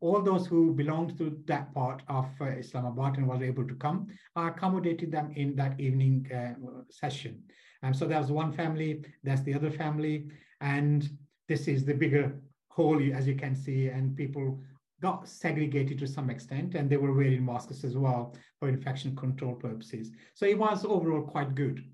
all 0.00 0.22
those 0.22 0.46
who 0.46 0.72
belonged 0.72 1.18
to 1.18 1.38
that 1.46 1.74
part 1.74 2.02
of 2.08 2.26
uh, 2.40 2.46
Islamabad 2.46 3.18
and 3.18 3.28
were 3.28 3.42
able 3.42 3.66
to 3.66 3.74
come, 3.74 4.06
I 4.36 4.48
accommodated 4.48 5.10
them 5.12 5.32
in 5.34 5.54
that 5.56 5.78
evening 5.78 6.30
uh, 6.32 6.54
session. 6.90 7.42
And 7.82 7.94
so 7.94 8.06
there's 8.06 8.30
one 8.30 8.52
family, 8.52 9.04
there's 9.22 9.42
the 9.42 9.54
other 9.54 9.70
family, 9.70 10.30
and 10.60 11.08
this 11.48 11.68
is 11.68 11.84
the 11.84 11.92
bigger 11.92 12.40
hall, 12.68 12.98
as 13.14 13.26
you 13.26 13.34
can 13.34 13.54
see, 13.54 13.88
and 13.88 14.16
people 14.16 14.60
got 15.02 15.28
segregated 15.28 15.98
to 15.98 16.06
some 16.06 16.30
extent, 16.30 16.74
and 16.74 16.88
they 16.88 16.96
were 16.96 17.12
wearing 17.12 17.44
masks 17.44 17.84
as 17.84 17.96
well 17.96 18.34
for 18.58 18.68
infection 18.68 19.14
control 19.14 19.54
purposes. 19.54 20.10
So 20.34 20.46
it 20.46 20.58
was 20.58 20.86
overall 20.86 21.22
quite 21.22 21.54
good. 21.54 21.84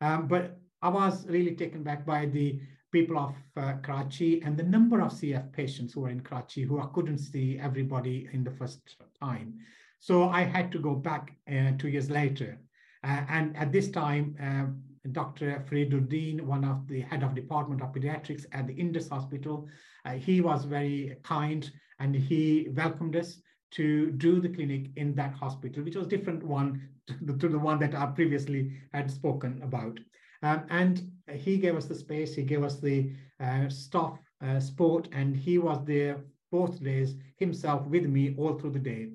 Um, 0.00 0.26
but 0.26 0.58
I 0.82 0.88
was 0.88 1.26
really 1.28 1.54
taken 1.54 1.84
back 1.84 2.04
by 2.04 2.26
the 2.26 2.60
people 2.96 3.18
of 3.18 3.34
uh, 3.58 3.74
Karachi 3.82 4.40
and 4.42 4.56
the 4.56 4.62
number 4.62 5.02
of 5.02 5.12
CF 5.12 5.52
patients 5.52 5.92
who 5.92 6.00
were 6.00 6.08
in 6.08 6.20
Karachi 6.20 6.62
who 6.62 6.80
I 6.80 6.86
couldn't 6.94 7.18
see 7.18 7.58
everybody 7.58 8.26
in 8.32 8.42
the 8.42 8.50
first 8.50 8.96
time. 9.20 9.58
So 9.98 10.30
I 10.30 10.42
had 10.44 10.72
to 10.72 10.78
go 10.78 10.94
back 10.94 11.34
uh, 11.46 11.72
two 11.76 11.88
years 11.88 12.08
later. 12.08 12.58
Uh, 13.04 13.22
and 13.28 13.54
at 13.54 13.70
this 13.70 13.90
time, 13.90 14.24
uh, 14.42 14.64
Dr. 15.12 15.62
Fariduddin, 15.68 16.40
one 16.40 16.64
of 16.64 16.88
the 16.88 17.02
head 17.02 17.22
of 17.22 17.34
department 17.34 17.82
of 17.82 17.92
pediatrics 17.92 18.46
at 18.52 18.66
the 18.66 18.72
Indus 18.72 19.10
Hospital, 19.10 19.68
uh, 20.06 20.12
he 20.12 20.40
was 20.40 20.64
very 20.64 21.16
kind 21.22 21.70
and 22.00 22.14
he 22.14 22.68
welcomed 22.74 23.14
us 23.14 23.36
to 23.72 24.10
do 24.12 24.40
the 24.40 24.48
clinic 24.48 24.86
in 24.96 25.14
that 25.16 25.34
hospital, 25.34 25.82
which 25.82 25.96
was 25.96 26.06
different 26.06 26.42
one 26.42 26.88
to 27.08 27.14
the, 27.20 27.34
to 27.36 27.48
the 27.48 27.58
one 27.58 27.78
that 27.80 27.94
I 27.94 28.06
previously 28.06 28.72
had 28.94 29.10
spoken 29.10 29.60
about. 29.62 29.98
Um, 30.42 30.64
and 30.70 31.10
he 31.32 31.58
gave 31.58 31.76
us 31.76 31.86
the 31.86 31.94
space, 31.94 32.34
he 32.34 32.42
gave 32.42 32.62
us 32.62 32.78
the 32.78 33.10
uh, 33.40 33.68
staff 33.68 34.18
uh, 34.44 34.60
support, 34.60 35.08
and 35.12 35.36
he 35.36 35.58
was 35.58 35.84
there 35.84 36.18
both 36.52 36.82
days 36.82 37.14
himself 37.36 37.86
with 37.86 38.04
me 38.04 38.34
all 38.38 38.58
through 38.58 38.70
the 38.70 38.78
day. 38.78 39.08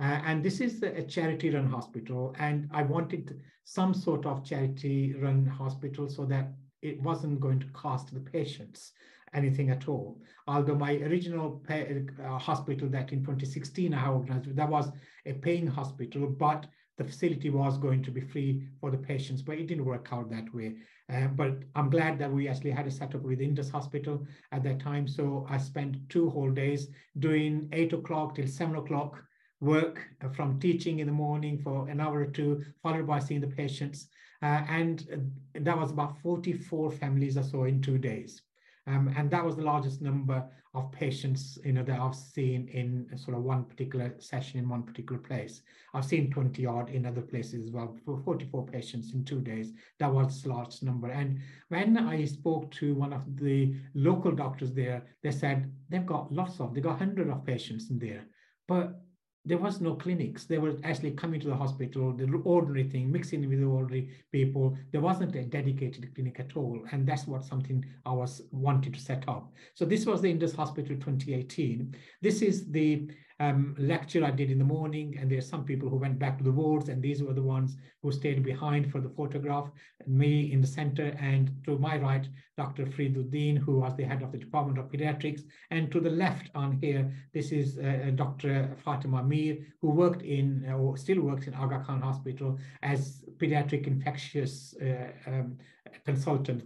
Uh, 0.00 0.20
and 0.24 0.44
this 0.44 0.60
is 0.60 0.82
a 0.82 1.02
charity 1.02 1.50
run 1.50 1.66
hospital. 1.66 2.34
And 2.38 2.68
I 2.72 2.82
wanted 2.82 3.40
some 3.64 3.92
sort 3.92 4.26
of 4.26 4.44
charity 4.44 5.14
run 5.14 5.44
hospital 5.44 6.08
so 6.08 6.24
that 6.26 6.52
it 6.82 7.02
wasn't 7.02 7.40
going 7.40 7.58
to 7.60 7.66
cost 7.68 8.14
the 8.14 8.20
patients 8.20 8.92
anything 9.34 9.70
at 9.70 9.88
all. 9.88 10.20
Although 10.46 10.76
my 10.76 10.92
original 10.92 11.62
pay, 11.66 12.06
uh, 12.24 12.38
hospital 12.38 12.88
that 12.88 13.12
in 13.12 13.20
2016 13.20 13.92
I 13.92 14.08
organized, 14.08 14.56
that 14.56 14.68
was 14.68 14.90
a 15.26 15.32
paying 15.32 15.66
hospital, 15.66 16.28
but 16.28 16.66
the 16.98 17.04
facility 17.04 17.48
was 17.48 17.78
going 17.78 18.02
to 18.02 18.10
be 18.10 18.20
free 18.20 18.66
for 18.80 18.90
the 18.90 18.98
patients, 18.98 19.40
but 19.40 19.56
it 19.56 19.68
didn't 19.68 19.84
work 19.84 20.08
out 20.12 20.28
that 20.30 20.52
way. 20.52 20.74
Uh, 21.10 21.28
but 21.28 21.62
I'm 21.74 21.88
glad 21.88 22.18
that 22.18 22.30
we 22.30 22.48
actually 22.48 22.72
had 22.72 22.86
a 22.86 22.90
setup 22.90 23.22
with 23.22 23.40
Indus 23.40 23.70
Hospital 23.70 24.26
at 24.52 24.64
that 24.64 24.80
time. 24.80 25.06
So 25.06 25.46
I 25.48 25.58
spent 25.58 25.96
two 26.10 26.28
whole 26.28 26.50
days 26.50 26.88
doing 27.18 27.68
eight 27.72 27.92
o'clock 27.92 28.34
till 28.34 28.48
seven 28.48 28.76
o'clock 28.76 29.22
work 29.60 30.06
uh, 30.22 30.28
from 30.28 30.60
teaching 30.60 30.98
in 30.98 31.06
the 31.06 31.12
morning 31.12 31.58
for 31.62 31.88
an 31.88 32.00
hour 32.00 32.20
or 32.20 32.26
two, 32.26 32.64
followed 32.82 33.06
by 33.06 33.20
seeing 33.20 33.40
the 33.40 33.46
patients. 33.46 34.08
Uh, 34.42 34.62
and 34.68 35.08
uh, 35.12 35.60
that 35.60 35.78
was 35.78 35.90
about 35.90 36.20
44 36.20 36.90
families 36.90 37.36
or 37.36 37.42
so 37.42 37.64
in 37.64 37.80
two 37.80 37.98
days. 37.98 38.42
Um, 38.88 39.12
and 39.16 39.30
that 39.30 39.44
was 39.44 39.56
the 39.56 39.62
largest 39.62 40.00
number 40.00 40.42
of 40.74 40.92
patients 40.92 41.58
you 41.64 41.72
know 41.72 41.82
that 41.82 41.98
I've 41.98 42.14
seen 42.14 42.68
in 42.68 43.08
sort 43.18 43.36
of 43.36 43.42
one 43.42 43.64
particular 43.64 44.14
session 44.18 44.58
in 44.60 44.68
one 44.68 44.82
particular 44.82 45.20
place. 45.20 45.62
I've 45.94 46.04
seen 46.04 46.30
20 46.30 46.64
odd 46.66 46.90
in 46.90 47.06
other 47.06 47.20
places 47.20 47.66
as 47.66 47.70
well. 47.70 47.96
For 48.04 48.18
44 48.18 48.66
patients 48.66 49.12
in 49.12 49.24
two 49.24 49.40
days, 49.40 49.72
that 49.98 50.12
was 50.12 50.42
the 50.42 50.50
largest 50.50 50.82
number. 50.82 51.08
And 51.08 51.40
when 51.68 51.96
I 51.96 52.24
spoke 52.24 52.70
to 52.72 52.94
one 52.94 53.12
of 53.12 53.24
the 53.36 53.74
local 53.94 54.32
doctors 54.32 54.72
there, 54.72 55.04
they 55.22 55.32
said 55.32 55.70
they've 55.88 56.06
got 56.06 56.32
lots 56.32 56.60
of, 56.60 56.74
they've 56.74 56.82
got 56.82 56.98
hundreds 56.98 57.30
of 57.30 57.44
patients 57.44 57.90
in 57.90 57.98
there, 57.98 58.26
but 58.66 59.00
there 59.44 59.58
was 59.58 59.80
no 59.80 59.94
clinics. 59.94 60.44
They 60.44 60.58
were 60.58 60.76
actually 60.84 61.12
coming 61.12 61.40
to 61.40 61.48
the 61.48 61.56
hospital, 61.56 62.12
the 62.12 62.30
ordinary 62.44 62.84
thing, 62.84 63.10
mixing 63.10 63.48
with 63.48 63.60
the 63.60 63.66
ordinary 63.66 64.10
people. 64.30 64.76
There 64.92 65.00
wasn't 65.00 65.34
a 65.36 65.44
dedicated 65.44 66.14
clinic 66.14 66.38
at 66.38 66.56
all. 66.56 66.84
And 66.92 67.06
that's 67.06 67.26
what 67.26 67.44
something 67.44 67.84
I 68.04 68.12
was 68.12 68.42
wanting 68.50 68.92
to 68.92 69.00
set 69.00 69.24
up. 69.28 69.52
So 69.74 69.84
this 69.84 70.04
was 70.06 70.20
the 70.20 70.30
Indus 70.30 70.54
Hospital 70.54 70.96
2018. 70.96 71.94
This 72.20 72.42
is 72.42 72.70
the 72.70 73.08
um, 73.40 73.76
lecture 73.78 74.24
I 74.24 74.32
did 74.32 74.50
in 74.50 74.58
the 74.58 74.64
morning, 74.64 75.16
and 75.18 75.30
there 75.30 75.38
are 75.38 75.52
some 75.52 75.64
people 75.64 75.88
who 75.88 75.96
went 75.96 76.18
back 76.18 76.38
to 76.38 76.44
the 76.44 76.52
wards, 76.52 76.88
and 76.88 77.00
these 77.00 77.22
were 77.22 77.32
the 77.32 77.42
ones 77.42 77.76
who 78.02 78.10
stayed 78.10 78.42
behind 78.42 78.90
for 78.90 79.00
the 79.00 79.08
photograph, 79.10 79.70
me 80.06 80.52
in 80.52 80.60
the 80.60 80.66
center, 80.66 81.16
and 81.20 81.50
to 81.64 81.78
my 81.78 81.96
right, 81.98 82.28
Dr. 82.56 82.86
Fariduddin, 82.86 83.56
who 83.56 83.78
was 83.78 83.94
the 83.96 84.04
head 84.04 84.22
of 84.22 84.32
the 84.32 84.38
Department 84.38 84.78
of 84.78 84.90
Pediatrics, 84.90 85.42
and 85.70 85.92
to 85.92 86.00
the 86.00 86.10
left 86.10 86.50
on 86.54 86.72
here, 86.72 87.12
this 87.32 87.52
is 87.52 87.78
uh, 87.78 88.08
uh 88.08 88.10
Dr. 88.10 88.76
Fatima 88.84 89.22
Mir, 89.22 89.58
who 89.80 89.90
worked 89.90 90.22
in, 90.22 90.66
uh, 90.68 90.76
or 90.76 90.96
still 90.96 91.20
works 91.20 91.46
in 91.46 91.54
Aga 91.54 91.84
Khan 91.86 92.00
Hospital 92.02 92.58
as 92.82 93.24
pediatric 93.36 93.86
infectious 93.86 94.74
uh, 94.82 95.30
um, 95.30 95.58
consultant 96.04 96.64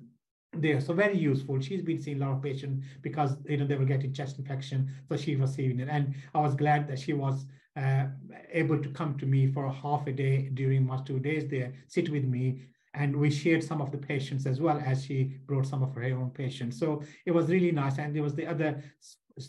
there. 0.53 0.81
So 0.81 0.93
very 0.93 1.17
useful. 1.17 1.61
She's 1.61 1.83
been 1.83 2.01
seeing 2.01 2.23
a 2.23 2.27
lot 2.27 2.37
of 2.37 2.43
patients 2.43 2.85
because 3.01 3.37
you 3.49 3.57
know 3.57 3.67
they 3.67 3.77
were 3.77 3.85
getting 3.85 4.13
chest 4.13 4.39
infection, 4.39 4.91
so 5.09 5.17
she 5.17 5.37
was 5.37 5.55
seeing 5.55 5.81
it. 5.81 5.89
And 5.91 6.15
I 6.35 6.41
was 6.41 6.55
glad 6.55 6.89
that 6.89 6.99
she 6.99 7.13
was 7.13 7.47
uh, 7.77 8.07
able 8.53 8.79
to 8.83 8.89
come 8.91 9.17
to 9.19 9.27
me 9.27 9.47
for 9.47 9.71
half 9.73 10.07
a 10.07 10.13
day 10.13 10.51
during 10.55 10.87
my 10.87 11.01
two 11.05 11.19
days 11.19 11.49
there, 11.49 11.73
sit 11.89 12.11
with 12.11 12.25
me, 12.25 12.67
and 12.95 13.17
we 13.17 13.31
shared 13.31 13.65
some 13.65 13.81
of 13.81 13.91
the 13.91 13.99
patients 13.99 14.47
as 14.47 14.61
well 14.61 14.81
as 14.85 15.05
she 15.05 15.39
brought 15.47 15.67
some 15.67 15.83
of 15.83 15.95
her 15.95 16.03
own 16.05 16.31
patients. 16.31 16.79
So 16.79 17.03
it 17.25 17.31
was 17.31 17.49
really 17.49 17.73
nice. 17.73 17.99
And 17.99 18.15
there 18.15 18.23
was 18.23 18.35
the 18.35 18.47
other 18.47 18.83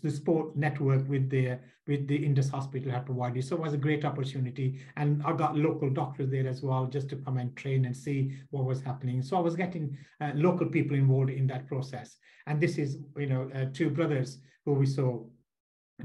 the 0.02 0.12
sport 0.12 0.56
network 0.56 1.08
with 1.08 1.30
the 1.30 1.60
with 1.88 2.08
the 2.08 2.16
Indus 2.16 2.50
Hospital 2.50 2.92
had 2.92 3.06
provided. 3.06 3.44
So 3.44 3.56
it 3.56 3.62
was 3.62 3.74
a 3.74 3.78
great 3.78 4.06
opportunity. 4.06 4.80
And 4.96 5.22
I 5.26 5.34
got 5.34 5.58
local 5.58 5.90
doctors 5.90 6.30
there 6.30 6.48
as 6.48 6.62
well, 6.62 6.86
just 6.86 7.10
to 7.10 7.18
come 7.18 7.38
and 7.38 7.56
train 7.58 7.86
and 7.86 7.96
see 7.96 8.38
what 8.52 8.64
was 8.64 8.82
happening. 8.82 9.22
So 9.22 9.36
I 9.36 9.42
was 9.42 9.56
getting 9.56 9.98
uh, 10.22 10.32
local 10.36 10.68
people 10.68 10.96
involved 10.96 11.30
in 11.30 11.46
that 11.48 11.68
process. 11.68 12.16
And 12.48 12.62
this 12.62 12.78
is, 12.78 13.00
you 13.18 13.28
know, 13.28 13.50
uh, 13.54 13.66
two 13.74 13.90
brothers 13.90 14.40
who 14.66 14.74
we 14.74 14.86
saw, 14.86 15.26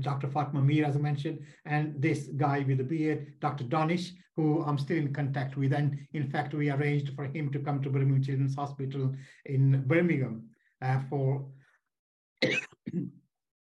Dr. 0.01 0.29
Fatima 0.29 0.61
Mir, 0.63 0.85
as 0.85 0.97
I 0.97 0.99
mentioned, 0.99 1.41
and 1.65 1.95
this 2.01 2.29
guy 2.37 2.65
with 2.67 2.79
the 2.79 2.85
beard, 2.85 3.35
Dr. 3.41 3.65
Donish, 3.65 4.11
who 4.37 4.63
I'm 4.65 4.79
still 4.79 4.99
in 4.99 5.13
contact 5.13 5.57
with. 5.57 5.73
And 5.73 5.99
in 6.13 6.29
fact, 6.29 6.55
we 6.55 6.71
arranged 6.71 7.15
for 7.15 7.25
him 7.25 7.51
to 7.53 7.59
come 7.59 7.83
to 7.83 7.91
Birmingham 7.91 8.23
Children's 8.23 8.55
Hospital 8.55 9.15
in 9.47 9.83
Birmingham 9.87 10.49
uh, 10.83 11.01
for 11.09 11.47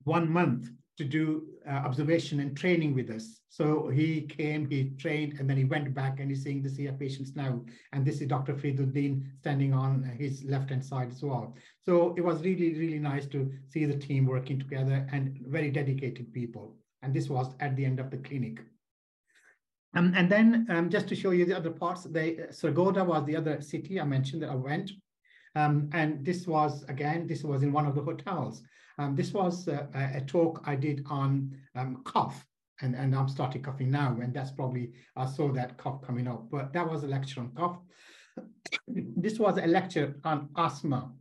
one 0.07 0.31
month 0.31 0.71
to 0.99 1.05
do 1.05 1.43
uh, 1.69 1.73
observation 1.73 2.41
and 2.41 2.57
training 2.57 2.95
with 2.95 3.11
us. 3.11 3.41
So 3.51 3.89
he 3.89 4.23
came, 4.23 4.69
he 4.69 4.91
trained, 4.99 5.39
and 5.39 5.51
then 5.51 5.57
he 5.57 5.65
went 5.65 5.93
back 5.93 6.21
and 6.21 6.31
he's 6.31 6.43
seeing 6.43 6.63
the 6.63 6.71
CF 6.71 6.99
patients 6.99 7.37
now. 7.37 7.61
And 7.93 8.05
this 8.05 8.21
is 8.21 8.29
Dr. 8.29 8.55
Fariduddin 8.55 9.25
standing 9.41 9.75
on 9.75 10.05
his 10.19 10.45
left-hand 10.45 10.85
side 10.85 11.11
as 11.11 11.23
well. 11.23 11.55
So 11.83 12.15
it 12.17 12.23
was 12.23 12.43
really, 12.43 12.79
really 12.79 12.99
nice 12.99 13.27
to 13.27 13.53
see 13.69 13.85
the 13.85 13.99
team 13.99 14.27
working 14.27 14.59
together 14.59 15.07
and 15.13 15.39
very 15.47 15.71
dedicated 15.71 16.33
people. 16.33 16.77
And 17.03 17.13
this 17.13 17.29
was 17.29 17.55
at 17.61 17.77
the 17.77 17.85
end 17.85 18.01
of 18.01 18.11
the 18.11 18.19
clinic. 18.19 18.61
Um, 19.95 20.13
and 20.17 20.31
then 20.31 20.67
um, 20.71 20.89
just 20.89 21.09
to 21.09 21.17
show 21.17 21.31
you 21.31 21.45
the 21.45 21.57
other 21.57 21.71
parts, 21.71 22.05
they, 22.05 22.37
Sargodha 22.51 23.05
was 23.05 23.25
the 23.27 23.37
other 23.37 23.61
city 23.61 24.01
I 24.01 24.05
mentioned 24.05 24.43
that 24.43 24.51
I 24.51 24.55
went. 24.55 24.93
Um, 25.55 25.91
and 25.93 26.25
this 26.25 26.47
was, 26.47 26.85
again, 26.85 27.27
this 27.27 27.43
was 27.43 27.63
in 27.63 27.73
one 27.73 27.87
of 27.87 27.95
the 27.95 28.03
hotels. 28.03 28.63
Um, 28.99 29.15
this 29.15 29.33
was 29.33 29.69
a, 29.69 29.89
a, 30.15 30.21
talk 30.23 30.63
I 30.65 30.75
did 30.75 31.05
on 31.09 31.55
um, 31.75 32.03
cough, 32.05 32.47
and, 32.81 32.95
and 32.95 33.15
I'm 33.15 33.29
starting 33.29 33.63
coughing 33.63 33.91
now, 33.91 34.17
and 34.23 34.33
that's 34.33 34.51
probably, 34.51 34.93
I 35.17 35.27
saw 35.27 35.53
that 35.53 35.77
cough 35.77 36.01
coming 36.03 36.27
up, 36.27 36.51
but 36.51 36.73
that 36.73 36.91
was 36.91 37.05
a 37.05 37.09
lecture 37.09 37.41
on 37.41 37.53
cough. 37.53 37.79
this 38.89 39.39
was 39.39 39.59
a 39.59 39.67
lecture 39.67 40.17
on 40.25 40.49
asthma, 40.57 41.13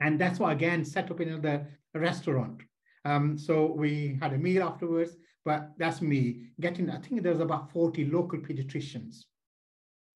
and 0.00 0.18
that's 0.18 0.38
why, 0.38 0.52
again, 0.52 0.84
set 0.84 1.10
up 1.10 1.20
in 1.20 1.28
another 1.28 1.66
restaurant. 1.94 2.62
Um, 3.04 3.38
so 3.38 3.66
we 3.66 4.18
had 4.20 4.32
a 4.32 4.38
meal 4.38 4.62
afterwards, 4.62 5.16
but 5.44 5.72
that's 5.78 6.00
me 6.00 6.48
getting, 6.60 6.90
I 6.90 6.98
think 6.98 7.22
there 7.22 7.32
was 7.32 7.40
about 7.40 7.70
40 7.72 8.06
local 8.06 8.38
pediatricians. 8.40 9.24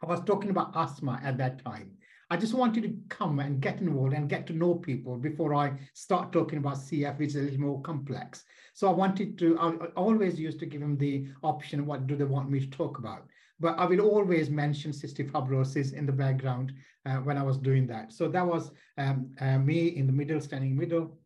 I 0.03 0.07
was 0.07 0.21
talking 0.23 0.51
about 0.51 0.73
asthma 0.75 1.21
at 1.23 1.37
that 1.39 1.63
time. 1.63 1.93
I 2.33 2.37
just 2.37 2.55
wanted 2.55 2.85
to 2.85 2.97
come 3.09 3.41
and 3.41 3.61
get 3.61 3.81
involved 3.81 4.15
and 4.15 4.29
get 4.29 4.47
to 4.47 4.53
know 4.53 4.77
people 4.77 5.17
before 5.17 5.53
I 5.53 5.73
start 5.95 6.31
talking 6.31 6.59
about 6.59 6.77
CF, 6.77 7.19
which 7.19 7.31
is 7.31 7.37
a 7.37 7.41
little 7.41 7.61
more 7.61 7.83
complex. 7.83 8.45
So 8.73 8.89
I 8.89 8.93
wanted 8.93 9.37
to, 9.39 9.59
I 9.59 9.71
always 9.97 10.39
used 10.39 10.61
to 10.61 10.67
give 10.67 10.81
them 10.81 10.97
the 10.97 11.27
option, 11.43 11.87
what 11.87 12.07
do 12.07 12.15
they 12.15 12.25
want 12.25 12.49
me 12.49 12.61
to 12.61 12.71
talk 12.71 12.99
about? 12.99 13.27
But 13.59 13.79
I 13.81 13.85
will 13.85 14.01
always 14.03 14.49
mention 14.49 14.93
cystic 14.93 15.33
fibrosis 15.33 15.93
in 15.93 16.07
the 16.07 16.13
background 16.13 16.73
uh, 17.05 17.17
when 17.17 17.37
I 17.37 17.43
was 17.43 17.59
doing 17.59 17.87
that. 17.89 18.13
So 18.13 18.29
that 18.29 18.47
was 18.47 18.71
um, 18.97 19.33
uh, 19.41 19.59
me 19.59 19.89
in 19.89 20.07
the 20.07 20.13
middle, 20.13 20.41
standing 20.41 20.77
middle. 20.77 21.19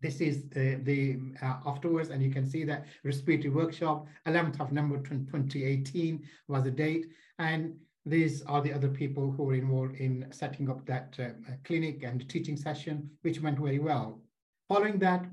This 0.00 0.20
is 0.20 0.44
uh, 0.56 0.78
the 0.82 1.18
afterwards, 1.66 2.10
and 2.10 2.22
you 2.22 2.30
can 2.30 2.46
see 2.46 2.64
that 2.64 2.86
respiratory 3.04 3.50
workshop, 3.50 4.06
11th 4.26 4.60
of 4.60 4.72
November 4.72 4.98
2018 4.98 6.26
was 6.48 6.64
the 6.64 6.70
date. 6.70 7.06
And 7.38 7.74
these 8.04 8.42
are 8.42 8.60
the 8.60 8.72
other 8.72 8.88
people 8.88 9.30
who 9.30 9.44
were 9.44 9.54
involved 9.54 9.96
in 9.96 10.26
setting 10.30 10.68
up 10.68 10.84
that 10.86 11.14
uh, 11.18 11.30
clinic 11.64 12.02
and 12.02 12.28
teaching 12.28 12.56
session, 12.56 13.10
which 13.22 13.40
went 13.40 13.58
very 13.58 13.78
well. 13.78 14.20
Following 14.68 14.98
that, 14.98 15.26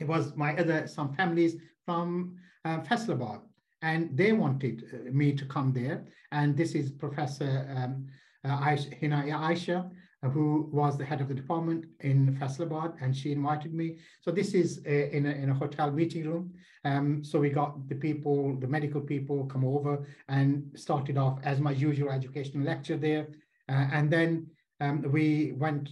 it 0.00 0.06
was 0.06 0.34
my 0.36 0.56
other, 0.56 0.86
some 0.86 1.14
families 1.14 1.56
from 1.84 2.36
uh, 2.64 2.80
Faisalabad, 2.80 3.42
and 3.82 4.16
they 4.16 4.32
wanted 4.32 4.84
uh, 4.92 5.10
me 5.12 5.32
to 5.34 5.44
come 5.44 5.72
there. 5.72 6.06
And 6.32 6.56
this 6.56 6.74
is 6.74 6.90
Professor 6.90 7.68
um, 7.76 8.06
uh, 8.44 8.60
Aisha, 8.60 8.98
Hina 9.00 9.24
Aisha, 9.24 9.90
who 10.32 10.68
was 10.72 10.96
the 10.96 11.04
head 11.04 11.20
of 11.20 11.28
the 11.28 11.34
department 11.34 11.84
in 12.00 12.36
Faisalabad, 12.40 12.94
and 13.00 13.16
she 13.16 13.32
invited 13.32 13.74
me. 13.74 13.98
So 14.20 14.30
this 14.30 14.54
is 14.54 14.80
a, 14.86 15.14
in, 15.14 15.26
a, 15.26 15.30
in 15.30 15.50
a 15.50 15.54
hotel 15.54 15.90
meeting 15.90 16.26
room. 16.26 16.52
Um, 16.84 17.24
so 17.24 17.38
we 17.38 17.50
got 17.50 17.88
the 17.88 17.94
people, 17.94 18.56
the 18.58 18.66
medical 18.66 19.00
people 19.00 19.46
come 19.46 19.64
over 19.64 20.06
and 20.28 20.70
started 20.74 21.16
off 21.18 21.38
as 21.42 21.60
my 21.60 21.72
usual 21.72 22.10
educational 22.10 22.64
lecture 22.64 22.96
there. 22.96 23.28
Uh, 23.68 23.86
and 23.92 24.10
then 24.10 24.46
um, 24.80 25.02
we 25.10 25.52
went, 25.56 25.88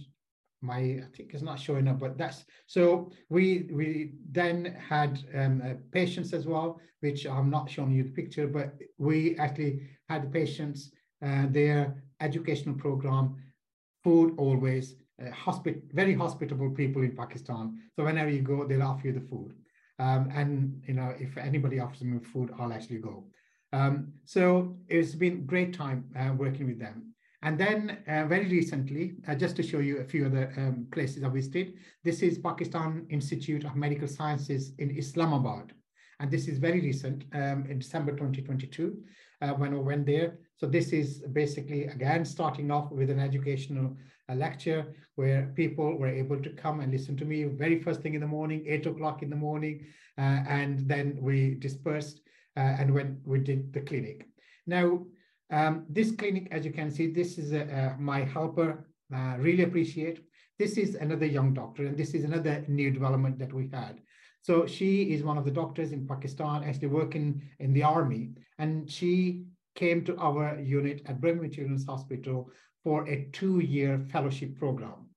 my, 0.61 0.77
I 0.77 1.07
think 1.15 1.33
it's 1.33 1.43
not 1.43 1.59
showing 1.59 1.87
up, 1.87 1.99
but 1.99 2.17
that's, 2.17 2.45
so 2.67 3.11
we 3.29 3.69
we 3.73 4.13
then 4.31 4.77
had 4.89 5.19
um, 5.35 5.61
uh, 5.65 5.73
patients 5.91 6.31
as 6.33 6.45
well, 6.45 6.79
which 7.01 7.25
I'm 7.25 7.49
not 7.49 7.69
showing 7.69 7.91
you 7.91 8.03
the 8.03 8.11
picture, 8.11 8.47
but 8.47 8.75
we 8.97 9.37
actually 9.37 9.89
had 10.07 10.31
patients, 10.31 10.91
uh, 11.25 11.47
their 11.49 12.03
educational 12.21 12.75
program 12.75 13.35
food 14.03 14.35
always, 14.37 14.95
uh, 15.21 15.51
very 15.93 16.13
hospitable 16.13 16.71
people 16.71 17.03
in 17.03 17.15
Pakistan. 17.15 17.79
So 17.95 18.03
whenever 18.03 18.29
you 18.29 18.41
go, 18.41 18.65
they'll 18.65 18.83
offer 18.83 19.07
you 19.07 19.13
the 19.13 19.27
food. 19.27 19.53
Um, 19.99 20.29
and 20.33 20.81
you 20.87 20.93
know, 20.93 21.13
if 21.19 21.37
anybody 21.37 21.79
offers 21.79 22.03
me 22.03 22.19
food, 22.19 22.51
I'll 22.59 22.73
actually 22.73 22.99
go. 22.99 23.25
Um, 23.71 24.13
so 24.25 24.77
it's 24.87 25.15
been 25.15 25.45
great 25.45 25.73
time 25.73 26.05
uh, 26.17 26.33
working 26.37 26.67
with 26.67 26.79
them. 26.79 27.13
And 27.41 27.57
then 27.57 27.97
uh, 28.07 28.25
very 28.25 28.47
recently, 28.47 29.15
uh, 29.27 29.35
just 29.35 29.55
to 29.57 29.63
show 29.63 29.79
you 29.79 29.97
a 29.97 30.05
few 30.05 30.25
other 30.27 30.53
um, 30.55 30.87
places 30.91 31.23
I 31.23 31.29
visited, 31.29 31.73
this 32.03 32.21
is 32.21 32.37
Pakistan 32.37 33.05
Institute 33.09 33.65
of 33.65 33.75
Medical 33.75 34.07
Sciences 34.07 34.71
in 34.79 34.91
Islamabad. 34.91 35.73
And 36.19 36.31
this 36.31 36.47
is 36.47 36.57
very 36.57 36.79
recent, 36.79 37.25
um, 37.33 37.65
in 37.69 37.79
December 37.79 38.11
2022, 38.11 38.97
uh, 39.41 39.49
when 39.55 39.73
I 39.73 39.77
went 39.77 40.05
there. 40.05 40.37
So 40.57 40.67
this 40.67 40.93
is 40.93 41.19
basically, 41.31 41.85
again, 41.85 42.23
starting 42.25 42.71
off 42.71 42.91
with 42.91 43.09
an 43.09 43.19
educational 43.19 43.97
uh, 44.29 44.35
lecture 44.35 44.95
where 45.15 45.51
people 45.55 45.97
were 45.97 46.07
able 46.07 46.41
to 46.41 46.49
come 46.51 46.79
and 46.79 46.91
listen 46.91 47.17
to 47.17 47.25
me 47.25 47.43
very 47.43 47.81
first 47.81 48.01
thing 48.01 48.13
in 48.13 48.21
the 48.21 48.27
morning, 48.27 48.63
eight 48.67 48.85
o'clock 48.85 49.23
in 49.23 49.29
the 49.29 49.35
morning, 49.35 49.85
uh, 50.17 50.39
and 50.47 50.87
then 50.87 51.17
we 51.19 51.55
dispersed 51.55 52.21
uh, 52.55 52.59
and 52.79 52.93
when 52.93 53.19
we 53.25 53.39
did 53.39 53.73
the 53.73 53.81
clinic. 53.81 54.27
Now, 54.67 55.05
um, 55.49 55.85
this 55.89 56.11
clinic, 56.11 56.47
as 56.51 56.65
you 56.65 56.71
can 56.71 56.89
see, 56.89 57.11
this 57.11 57.37
is 57.37 57.51
a, 57.51 57.95
my 57.99 58.23
helper, 58.23 58.87
uh, 59.13 59.35
really 59.37 59.63
appreciate. 59.63 60.23
This 60.57 60.77
is 60.77 60.95
another 60.95 61.25
young 61.25 61.53
doctor, 61.53 61.85
and 61.85 61.97
this 61.97 62.13
is 62.13 62.23
another 62.23 62.63
new 62.67 62.91
development 62.91 63.39
that 63.39 63.53
we 63.53 63.69
had. 63.73 63.99
So 64.41 64.65
she 64.65 65.13
is 65.13 65.23
one 65.23 65.37
of 65.37 65.45
the 65.45 65.51
doctors 65.51 65.91
in 65.91 66.07
Pakistan, 66.07 66.63
actually 66.63 66.89
working 66.89 67.41
in 67.59 67.73
the 67.73 67.83
army, 67.83 68.31
and 68.59 68.89
she 68.89 69.45
came 69.75 70.03
to 70.05 70.17
our 70.17 70.59
unit 70.59 71.01
at 71.05 71.21
Birmingham 71.21 71.51
Children's 71.51 71.85
Hospital 71.85 72.49
for 72.83 73.07
a 73.07 73.29
two-year 73.31 74.05
fellowship 74.11 74.57
program 74.57 75.09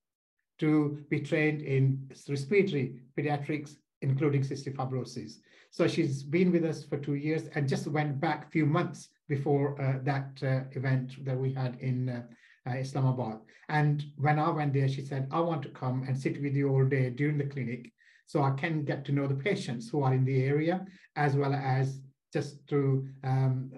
to 0.59 1.05
be 1.11 1.21
trained 1.21 1.63
in 1.63 2.09
respiratory 2.29 3.01
pediatrics, 3.19 3.77
including 4.03 4.43
cystic 4.43 4.75
fibrosis. 4.75 5.35
So 5.71 5.87
she's 5.87 6.23
been 6.23 6.53
with 6.53 6.65
us 6.65 6.85
for 6.85 6.97
two 6.97 7.15
years 7.15 7.49
and 7.55 7.69
just 7.69 7.87
went 7.87 8.21
back 8.21 8.47
a 8.47 8.51
few 8.51 8.65
months 8.65 9.09
before 9.29 9.81
uh, 9.81 9.99
that 10.05 10.31
uh, 10.43 10.61
event 10.73 11.25
that 11.25 11.37
we 11.37 11.53
had 11.53 11.77
in 11.81 12.09
uh, 12.09 12.23
uh, 12.69 12.77
Islamabad. 12.77 13.41
And 13.69 14.05
when 14.17 14.39
I 14.39 14.49
went 14.51 14.73
there, 14.73 14.89
she 14.89 15.03
said, 15.03 15.29
I 15.31 15.41
want 15.41 15.63
to 15.63 15.69
come 15.69 16.05
and 16.05 16.17
sit 16.17 16.41
with 16.41 16.55
you 16.55 16.71
all 16.71 16.85
day 16.85 17.11
during 17.11 17.37
the 17.37 17.45
clinic 17.45 17.93
so 18.27 18.43
I 18.43 18.51
can 18.51 18.85
get 18.85 19.05
to 19.07 19.13
know 19.13 19.27
the 19.27 19.35
patients 19.35 19.89
who 19.89 20.03
are 20.03 20.15
in 20.15 20.25
the 20.25 20.43
area 20.45 20.87
as 21.17 21.37
well 21.37 21.55
as 21.55 22.01
just 22.33 22.67
to 22.69 23.07
um, 23.25 23.71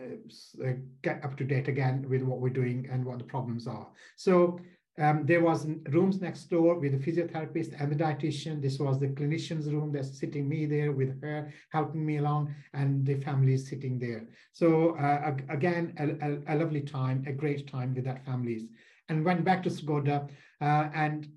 uh, 0.65 0.73
get 1.03 1.25
up 1.25 1.37
to 1.37 1.45
date 1.45 1.69
again 1.69 2.07
with 2.09 2.23
what 2.23 2.41
we're 2.41 2.49
doing 2.49 2.89
and 2.91 3.05
what 3.05 3.19
the 3.19 3.25
problems 3.25 3.67
are. 3.67 3.89
So 4.17 4.59
um, 4.99 5.27
there 5.27 5.43
was 5.43 5.67
rooms 5.91 6.21
next 6.21 6.51
door 6.51 6.79
with 6.79 6.93
the 6.93 6.99
physiotherapist 6.99 7.81
and 7.81 7.93
the 7.93 8.05
dietitian. 8.05 8.61
This 8.61 8.79
was 8.79 8.99
the 8.99 9.09
clinician's 9.09 9.73
room. 9.73 9.93
That's 9.93 10.19
sitting 10.19 10.49
me 10.49 10.67
there 10.67 10.91
with 10.93 11.23
her, 11.23 11.53
helping 11.71 12.05
me 12.05 12.17
along, 12.17 12.55
and 12.75 13.07
the 13.07 13.15
family 13.21 13.55
is 13.55 13.69
sitting 13.69 13.99
there. 13.99 14.27
So 14.53 14.97
uh, 14.97 15.37
again, 15.49 15.95
a, 15.99 16.53
a, 16.53 16.57
a, 16.57 16.59
lovely 16.59 16.81
time, 16.81 17.25
a 17.29 17.33
great 17.33 17.71
time 17.71 17.95
with 17.95 18.05
that 18.07 18.25
families. 18.25 18.65
And 19.09 19.25
went 19.25 19.45
back 19.45 19.63
to 19.63 19.71
Sargodha, 19.71 20.29
uh, 20.61 20.89
and 20.95 21.29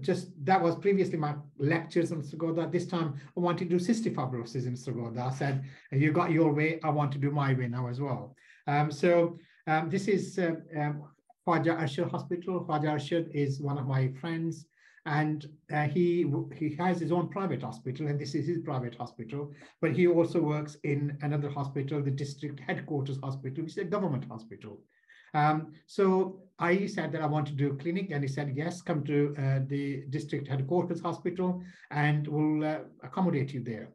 just 0.00 0.32
that 0.44 0.62
was 0.62 0.76
previously 0.76 1.18
my 1.18 1.34
lectures 1.58 2.12
on 2.12 2.22
Sargodha. 2.22 2.70
This 2.70 2.86
time 2.86 3.14
I 3.36 3.40
wanted 3.40 3.70
to 3.70 3.78
do 3.78 3.84
cystic 3.84 4.14
fibrosis 4.14 4.66
in 4.66 4.74
Sargodha. 4.74 5.30
I 5.30 5.34
said, 5.34 5.64
you 5.92 6.12
got 6.12 6.30
your 6.30 6.52
way, 6.52 6.80
I 6.82 6.90
want 6.90 7.12
to 7.12 7.18
do 7.18 7.30
my 7.30 7.54
way 7.54 7.68
now 7.68 7.88
as 7.88 8.00
well. 8.00 8.34
Um, 8.66 8.90
so 8.90 9.38
um, 9.66 9.90
this 9.90 10.08
is 10.08 10.38
uh, 10.38 10.52
um, 10.78 11.04
Khwaja 11.46 11.78
Arshad 11.80 12.10
Hospital. 12.10 12.64
Khwaja 12.64 12.94
Arshad 12.96 13.30
is 13.34 13.60
one 13.60 13.78
of 13.78 13.86
my 13.86 14.08
friends 14.20 14.66
and 15.08 15.46
uh, 15.72 15.84
he 15.84 16.26
he 16.54 16.74
has 16.76 17.00
his 17.00 17.12
own 17.12 17.28
private 17.28 17.62
hospital 17.62 18.08
and 18.08 18.20
this 18.20 18.34
is 18.34 18.46
his 18.46 18.58
private 18.58 18.94
hospital 18.94 19.50
but 19.80 19.92
he 19.92 20.06
also 20.06 20.40
works 20.40 20.76
in 20.84 21.16
another 21.22 21.48
hospital 21.48 22.02
the 22.02 22.10
district 22.10 22.60
headquarters 22.60 23.18
hospital 23.22 23.62
which 23.64 23.72
is 23.72 23.78
a 23.78 23.84
government 23.84 24.24
hospital 24.28 24.80
um, 25.34 25.72
so 25.86 26.40
I 26.58 26.86
said 26.86 27.12
that 27.12 27.22
I 27.22 27.26
want 27.26 27.46
to 27.48 27.52
do 27.52 27.70
a 27.70 27.76
clinic, 27.76 28.10
and 28.10 28.22
he 28.22 28.28
said, 28.28 28.52
yes, 28.54 28.82
come 28.82 29.04
to 29.04 29.34
uh, 29.38 29.60
the 29.66 30.04
district 30.10 30.48
headquarters 30.48 31.00
hospital, 31.00 31.62
and 31.90 32.26
we'll 32.26 32.64
uh, 32.64 32.78
accommodate 33.02 33.52
you 33.52 33.62
there. 33.62 33.90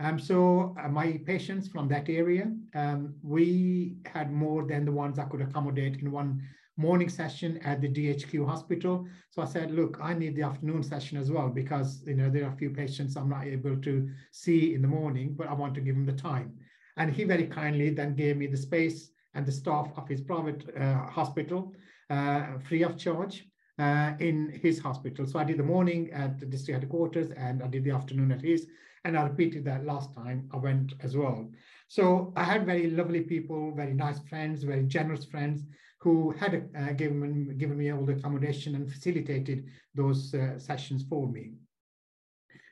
Um, 0.00 0.18
so 0.18 0.74
uh, 0.82 0.88
my 0.88 1.20
patients 1.24 1.68
from 1.68 1.88
that 1.88 2.08
area, 2.08 2.52
um, 2.74 3.14
we 3.22 3.96
had 4.06 4.32
more 4.32 4.66
than 4.66 4.84
the 4.84 4.92
ones 4.92 5.18
I 5.18 5.24
could 5.24 5.40
accommodate 5.40 6.00
in 6.00 6.10
one 6.10 6.42
morning 6.76 7.08
session 7.08 7.58
at 7.58 7.80
the 7.80 7.88
DHQ 7.88 8.46
hospital. 8.46 9.06
So 9.30 9.42
I 9.42 9.44
said, 9.44 9.70
look, 9.70 9.98
I 10.02 10.14
need 10.14 10.34
the 10.34 10.42
afternoon 10.42 10.82
session 10.82 11.18
as 11.18 11.30
well 11.30 11.48
because 11.48 12.02
you 12.06 12.14
know 12.14 12.28
there 12.28 12.44
are 12.44 12.52
a 12.52 12.56
few 12.56 12.70
patients 12.70 13.16
I'm 13.16 13.28
not 13.28 13.46
able 13.46 13.76
to 13.76 14.08
see 14.32 14.74
in 14.74 14.82
the 14.82 14.88
morning, 14.88 15.34
but 15.36 15.48
I 15.48 15.52
want 15.52 15.74
to 15.76 15.80
give 15.80 15.94
them 15.94 16.06
the 16.06 16.12
time. 16.12 16.54
And 16.96 17.12
he 17.12 17.24
very 17.24 17.46
kindly 17.46 17.90
then 17.90 18.16
gave 18.16 18.36
me 18.36 18.48
the 18.48 18.56
space 18.56 19.10
and 19.34 19.44
the 19.46 19.52
staff 19.52 19.88
of 19.96 20.08
his 20.08 20.20
private 20.20 20.64
uh, 20.76 21.06
hospital 21.06 21.74
uh, 22.10 22.58
free 22.68 22.82
of 22.82 22.96
charge 22.96 23.46
uh, 23.78 24.12
in 24.20 24.50
his 24.62 24.78
hospital. 24.78 25.26
So 25.26 25.38
I 25.38 25.44
did 25.44 25.58
the 25.58 25.64
morning 25.64 26.10
at 26.12 26.38
the 26.38 26.46
district 26.46 26.80
headquarters 26.80 27.30
and 27.30 27.62
I 27.62 27.66
did 27.66 27.84
the 27.84 27.90
afternoon 27.90 28.32
at 28.32 28.42
his. 28.42 28.66
And 29.04 29.18
I 29.18 29.22
repeated 29.24 29.64
that 29.66 29.84
last 29.84 30.14
time 30.14 30.48
I 30.52 30.56
went 30.56 30.94
as 31.00 31.16
well. 31.16 31.50
So 31.88 32.32
I 32.36 32.44
had 32.44 32.64
very 32.64 32.90
lovely 32.90 33.20
people, 33.20 33.72
very 33.74 33.92
nice 33.92 34.18
friends, 34.20 34.62
very 34.62 34.84
generous 34.84 35.24
friends 35.26 35.62
who 35.98 36.30
had 36.32 36.68
uh, 36.76 36.92
given, 36.92 37.56
given 37.58 37.76
me 37.76 37.90
all 37.90 38.04
the 38.04 38.12
accommodation 38.12 38.74
and 38.74 38.90
facilitated 38.90 39.66
those 39.94 40.34
uh, 40.34 40.58
sessions 40.58 41.04
for 41.08 41.28
me. 41.28 41.52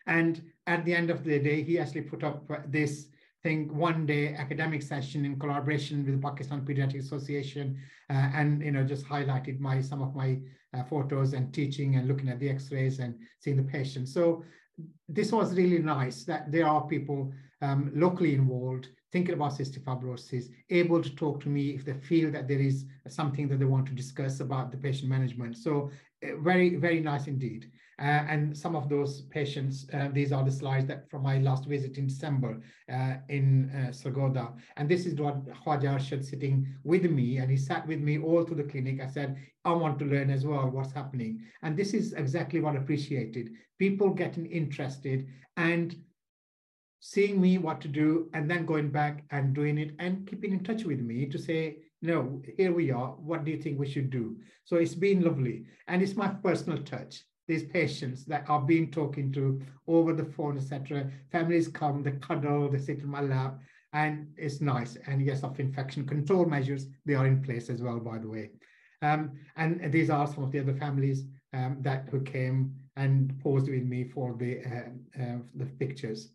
And 0.07 0.43
at 0.67 0.85
the 0.85 0.95
end 0.95 1.11
of 1.11 1.25
the 1.25 1.39
day, 1.39 1.63
he 1.63 1.79
actually 1.79 2.03
put 2.03 2.25
up 2.25 2.49
this 2.71 3.09
think 3.43 3.73
one 3.73 4.07
day 4.07 4.35
academic 4.35 4.83
session 4.83 5.25
in 5.25 5.39
collaboration 5.39 6.05
with 6.05 6.15
the 6.15 6.29
Pakistan 6.29 6.61
Pediatric 6.63 7.01
Association 7.01 7.79
uh, 8.11 8.31
and 8.35 8.63
you 8.63 8.73
know 8.73 8.85
just 8.85 9.05
highlighted 9.07 9.59
my 9.61 9.81
some 9.81 10.03
of 10.03 10.15
my 10.15 10.39
uh, 10.75 10.83
photos 10.85 11.33
and 11.33 11.53
teaching 11.53 11.97
and 11.97 12.09
looking 12.09 12.29
at 12.29 12.39
the 12.39 12.49
x-rays 12.49 12.99
and 12.99 13.15
seeing 13.41 13.57
the 13.57 13.63
patients. 13.63 14.13
So 14.15 14.45
this 15.09 15.33
was 15.33 15.55
really 15.55 15.79
nice 15.79 16.25
that 16.25 16.51
there 16.51 16.67
are 16.67 16.87
people 16.87 17.33
um, 17.61 17.91
locally 17.95 18.35
involved 18.35 18.89
thinking 19.13 19.35
about 19.35 19.53
cystic 19.53 19.85
fibrosis, 19.85 20.47
able 20.71 21.03
to 21.03 21.15
talk 21.15 21.41
to 21.43 21.49
me 21.49 21.71
if 21.71 21.85
they 21.85 21.93
feel 21.93 22.31
that 22.33 22.49
there 22.49 22.59
is 22.59 22.87
something 23.09 23.47
that 23.47 23.59
they 23.59 23.67
want 23.67 23.87
to 23.87 23.93
discuss 23.93 24.41
about 24.41 24.71
the 24.71 24.77
patient 24.77 25.09
management. 25.11 25.57
So 25.57 25.91
uh, 26.25 26.37
very, 26.41 26.77
very 26.77 27.01
nice 27.01 27.27
indeed. 27.27 27.71
Uh, 27.99 28.25
and 28.29 28.57
some 28.57 28.75
of 28.75 28.89
those 28.89 29.23
patients, 29.23 29.87
uh, 29.93 30.09
these 30.13 30.33
are 30.33 30.45
the 30.45 30.51
slides 30.51 30.87
that 30.87 31.09
from 31.11 31.23
my 31.23 31.39
last 31.39 31.67
visit 31.67 31.99
in 31.99 32.07
December 32.07 32.61
uh, 32.93 33.15
in 33.29 33.71
uh, 33.71 33.91
Sargodha. 33.91 34.55
And 34.77 34.89
this 34.89 35.07
is 35.07 35.21
what 35.21 35.45
Khwaja 35.47 35.97
Arshad 35.97 36.25
sitting 36.25 36.67
with 36.85 37.05
me, 37.05 37.39
and 37.39 37.51
he 37.51 37.57
sat 37.57 37.87
with 37.87 38.01
me 38.01 38.19
all 38.19 38.45
through 38.45 38.57
the 38.57 38.71
clinic. 38.71 39.01
I 39.01 39.07
said, 39.07 39.37
I 39.65 39.73
want 39.73 39.99
to 40.01 40.05
learn 40.05 40.31
as 40.31 40.45
well 40.47 40.69
what's 40.71 40.93
happening. 40.93 41.43
And 41.63 41.77
this 41.77 41.95
is 41.95 42.13
exactly 42.15 42.61
what 42.61 42.75
I 42.75 42.79
appreciated. 42.79 43.51
People 43.79 44.11
getting 44.11 44.47
interested 44.47 45.29
and 45.57 45.95
seeing 47.01 47.41
me 47.41 47.59
what 47.59 47.81
to 47.81 47.89
do 47.89 48.31
and 48.33 48.49
then 48.51 48.65
going 48.65 48.89
back 48.89 49.25
and 49.31 49.55
doing 49.55 49.77
it 49.77 49.95
and 49.99 50.27
keeping 50.27 50.53
in 50.53 50.63
touch 50.63 50.85
with 50.85 51.01
me 51.01 51.27
to 51.27 51.39
say, 51.39 51.79
no, 52.01 52.41
here 52.57 52.73
we 52.73 52.91
are. 52.91 53.11
What 53.13 53.45
do 53.45 53.51
you 53.51 53.61
think 53.61 53.79
we 53.79 53.89
should 53.89 54.11
do? 54.11 54.37
So 54.65 54.77
it's 54.77 54.95
been 54.95 55.23
lovely. 55.23 55.65
And 55.89 56.01
it's 56.03 56.17
my 56.17 56.29
personal 56.29 56.83
touch 56.83 57.25
these 57.49 57.65
patients 57.65 58.25
that 58.27 58.49
are 58.49 58.61
being 58.61 58.91
talking 58.91 59.33
to 59.33 59.61
over 59.87 60.13
the 60.13 60.25
phone, 60.25 60.57
etc. 60.57 61.11
Families 61.31 61.69
come, 61.69 62.03
they 62.03 62.13
cuddle, 62.13 62.69
they 62.69 62.79
sit 62.79 63.01
in 63.01 63.09
my 63.09 63.21
lap, 63.21 63.59
and 63.93 64.29
it's 64.37 64.61
nice. 64.61 64.97
And 65.07 65.21
yes, 65.25 65.43
of 65.43 65.59
infection 65.61 66.07
control 66.07 66.47
measures, 66.47 66.87
they 67.05 67.15
are 67.15 67.27
in 67.27 67.43
place 67.43 67.69
as 67.69 67.83
well, 67.83 67.99
by 67.99 68.19
the 68.19 68.29
way. 68.29 68.51
Um, 69.03 69.33
and 69.57 69.93
these 69.93 70.11
are 70.11 70.27
some 70.27 70.45
of 70.45 70.53
the 70.53 70.61
other 70.61 70.75
families 70.75 71.25
um, 71.53 71.79
that 71.81 72.09
who 72.11 72.21
came 72.21 72.75
and 72.97 73.39
posed 73.43 73.69
with 73.69 73.85
me 73.85 74.05
for 74.05 74.35
the 74.39 74.61
uh, 74.65 75.23
uh, 75.23 75.39
the 75.57 75.67
pictures. 75.67 76.29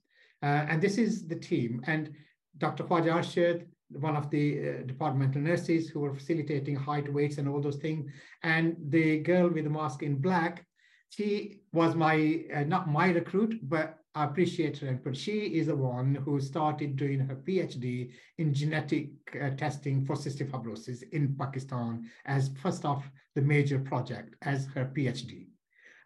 Uh, 0.43 0.65
and 0.69 0.81
this 0.81 0.97
is 0.97 1.27
the 1.27 1.35
team. 1.35 1.81
And 1.87 2.13
Dr. 2.57 2.83
Khwaja 2.83 3.13
Arshad, 3.13 3.65
one 3.89 4.15
of 4.15 4.29
the 4.29 4.45
uh, 4.59 4.83
departmental 4.85 5.41
nurses 5.41 5.89
who 5.89 6.01
were 6.01 6.13
facilitating 6.13 6.75
height, 6.75 7.11
weights, 7.11 7.37
and 7.37 7.47
all 7.47 7.61
those 7.61 7.77
things. 7.77 8.11
And 8.43 8.75
the 8.89 9.19
girl 9.19 9.49
with 9.49 9.63
the 9.63 9.69
mask 9.69 10.03
in 10.03 10.17
black 10.17 10.66
she 11.09 11.61
was 11.73 11.95
my 11.95 12.43
uh, 12.53 12.63
not 12.63 12.89
my 12.89 13.09
recruit, 13.09 13.59
but 13.63 13.97
I 14.15 14.25
appreciate 14.25 14.77
her. 14.79 14.99
But 15.03 15.15
she 15.15 15.39
is 15.59 15.67
the 15.67 15.75
one 15.75 16.15
who 16.15 16.39
started 16.39 16.95
doing 16.95 17.19
her 17.19 17.35
PhD 17.35 18.11
in 18.37 18.53
genetic 18.53 19.09
uh, 19.39 19.51
testing 19.51 20.05
for 20.05 20.15
cystic 20.15 20.49
fibrosis 20.49 21.03
in 21.11 21.35
Pakistan 21.35 22.09
as 22.25 22.49
first 22.61 22.83
of 22.85 23.03
the 23.35 23.41
major 23.41 23.79
project 23.79 24.35
as 24.41 24.65
her 24.73 24.91
PhD. 24.95 25.47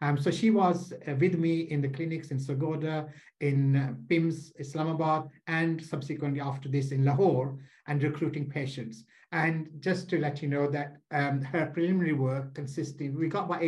Um, 0.02 0.18
so 0.18 0.32
she 0.32 0.50
was 0.50 0.94
uh, 1.08 1.16
with 1.16 1.38
me 1.38 1.62
in 1.62 1.80
the 1.82 1.88
clinics 1.88 2.32
in 2.32 2.40
Sargodha, 2.40 3.08
in 3.40 3.76
uh, 3.76 3.94
PIMS, 4.10 4.52
Islamabad, 4.60 5.30
and 5.48 5.84
subsequently 5.84 6.42
after 6.42 6.70
this 6.70 6.92
in 6.92 7.06
Lahore, 7.06 7.58
and 7.88 8.02
recruiting 8.02 8.50
patients. 8.50 9.06
And 9.32 9.70
just 9.80 10.10
to 10.10 10.20
let 10.20 10.42
you 10.42 10.50
know 10.50 10.70
that 10.72 10.98
um, 11.12 11.42
her 11.42 11.68
preliminary 11.68 12.14
work 12.14 12.54
consisted, 12.56 13.16
we 13.16 13.30
got 13.30 13.46
about 13.46 13.62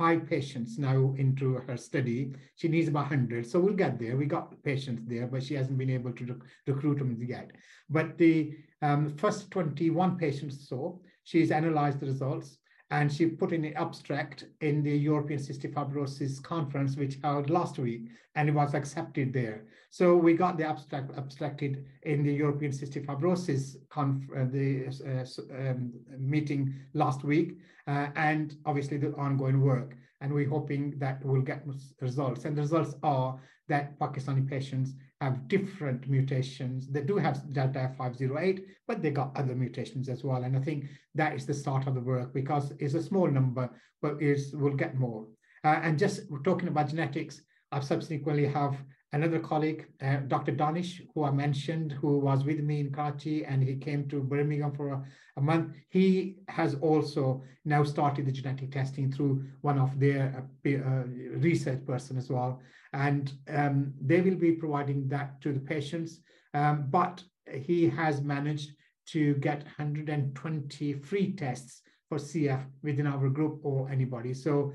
85 0.00 0.28
patients 0.28 0.78
now 0.78 1.14
into 1.18 1.54
her 1.54 1.76
study. 1.76 2.32
She 2.56 2.68
needs 2.68 2.88
about 2.88 3.10
100. 3.10 3.46
So 3.46 3.60
we'll 3.60 3.74
get 3.74 3.98
there. 3.98 4.16
We 4.16 4.24
got 4.24 4.62
patients 4.62 5.02
there, 5.06 5.26
but 5.26 5.42
she 5.42 5.54
hasn't 5.54 5.76
been 5.76 5.90
able 5.90 6.12
to 6.12 6.24
rec 6.24 6.38
recruit 6.66 6.98
them 6.98 7.22
yet. 7.22 7.50
But 7.90 8.16
the 8.16 8.56
um, 8.80 9.14
first 9.16 9.50
21 9.50 10.16
patients 10.16 10.68
so, 10.68 11.02
she's 11.24 11.50
analyzed 11.50 12.00
the 12.00 12.06
results 12.06 12.58
and 12.90 13.12
she 13.12 13.26
put 13.26 13.52
in 13.52 13.64
an 13.64 13.76
abstract 13.76 14.44
in 14.60 14.82
the 14.82 14.96
European 14.96 15.38
Cystic 15.38 15.74
Fibrosis 15.74 16.42
Conference, 16.42 16.96
which 16.96 17.18
held 17.22 17.48
last 17.48 17.78
week, 17.78 18.08
and 18.34 18.48
it 18.48 18.52
was 18.52 18.74
accepted 18.74 19.32
there. 19.32 19.64
So 19.90 20.16
we 20.16 20.34
got 20.34 20.56
the 20.56 20.64
abstract 20.64 21.16
abstracted 21.16 21.84
in 22.02 22.22
the 22.22 22.32
European 22.32 22.72
Cystic 22.72 23.06
Fibrosis 23.06 23.76
conf 23.90 24.24
uh, 24.36 24.44
the 24.44 24.86
uh, 24.86 25.70
um, 25.70 25.92
meeting 26.18 26.74
last 26.94 27.24
week, 27.24 27.58
uh, 27.86 28.08
and 28.16 28.56
obviously 28.66 28.96
the 28.98 29.12
ongoing 29.14 29.60
work. 29.60 29.96
And 30.20 30.32
we're 30.32 30.48
hoping 30.48 30.98
that 30.98 31.24
we'll 31.24 31.42
get 31.42 31.64
results. 32.00 32.44
And 32.44 32.56
the 32.56 32.62
results 32.62 32.94
are 33.02 33.40
that 33.68 33.98
Pakistani 33.98 34.46
patients 34.48 34.92
have 35.20 35.48
different 35.48 36.08
mutations. 36.08 36.88
They 36.88 37.02
do 37.02 37.16
have 37.18 37.52
Delta 37.52 37.90
F508, 37.98 38.64
but 38.88 39.02
they 39.02 39.10
got 39.10 39.36
other 39.36 39.54
mutations 39.54 40.08
as 40.08 40.24
well. 40.24 40.44
And 40.44 40.56
I 40.56 40.60
think 40.60 40.86
that 41.14 41.34
is 41.34 41.44
the 41.44 41.54
start 41.54 41.86
of 41.86 41.94
the 41.94 42.00
work 42.00 42.32
because 42.32 42.72
it's 42.78 42.94
a 42.94 43.02
small 43.02 43.28
number, 43.28 43.68
but 44.00 44.22
is 44.22 44.54
we'll 44.54 44.74
get 44.74 44.98
more. 44.98 45.26
Uh, 45.62 45.80
and 45.82 45.98
just 45.98 46.22
talking 46.42 46.68
about 46.68 46.88
genetics, 46.88 47.42
I 47.70 47.80
subsequently 47.80 48.46
have 48.46 48.76
another 49.12 49.40
colleague, 49.40 49.86
uh, 50.00 50.16
Dr. 50.28 50.52
Danish, 50.52 51.02
who 51.14 51.24
I 51.24 51.30
mentioned, 51.30 51.92
who 51.92 52.18
was 52.18 52.44
with 52.44 52.60
me 52.60 52.80
in 52.80 52.92
Karachi 52.92 53.44
and 53.44 53.62
he 53.62 53.76
came 53.76 54.08
to 54.08 54.22
Birmingham 54.22 54.72
for 54.72 54.88
a, 54.88 55.04
a, 55.36 55.40
month. 55.40 55.74
He 55.88 56.36
has 56.48 56.76
also 56.76 57.42
now 57.64 57.82
started 57.84 58.26
the 58.26 58.32
genetic 58.32 58.70
testing 58.70 59.12
through 59.12 59.44
one 59.60 59.78
of 59.78 59.98
their 59.98 60.46
uh, 60.64 60.70
uh, 60.70 61.04
research 61.38 61.84
person 61.86 62.16
as 62.16 62.30
well. 62.30 62.62
And 62.92 63.32
um, 63.48 63.94
they 64.00 64.20
will 64.20 64.36
be 64.36 64.52
providing 64.52 65.08
that 65.08 65.40
to 65.42 65.52
the 65.52 65.60
patients. 65.60 66.20
Um, 66.54 66.86
but 66.90 67.22
he 67.52 67.88
has 67.88 68.20
managed 68.20 68.70
to 69.08 69.34
get 69.34 69.64
120 69.64 70.92
free 70.94 71.32
tests 71.32 71.82
for 72.08 72.18
CF 72.18 72.64
within 72.82 73.06
our 73.06 73.28
group 73.28 73.60
or 73.62 73.88
anybody. 73.90 74.34
So 74.34 74.72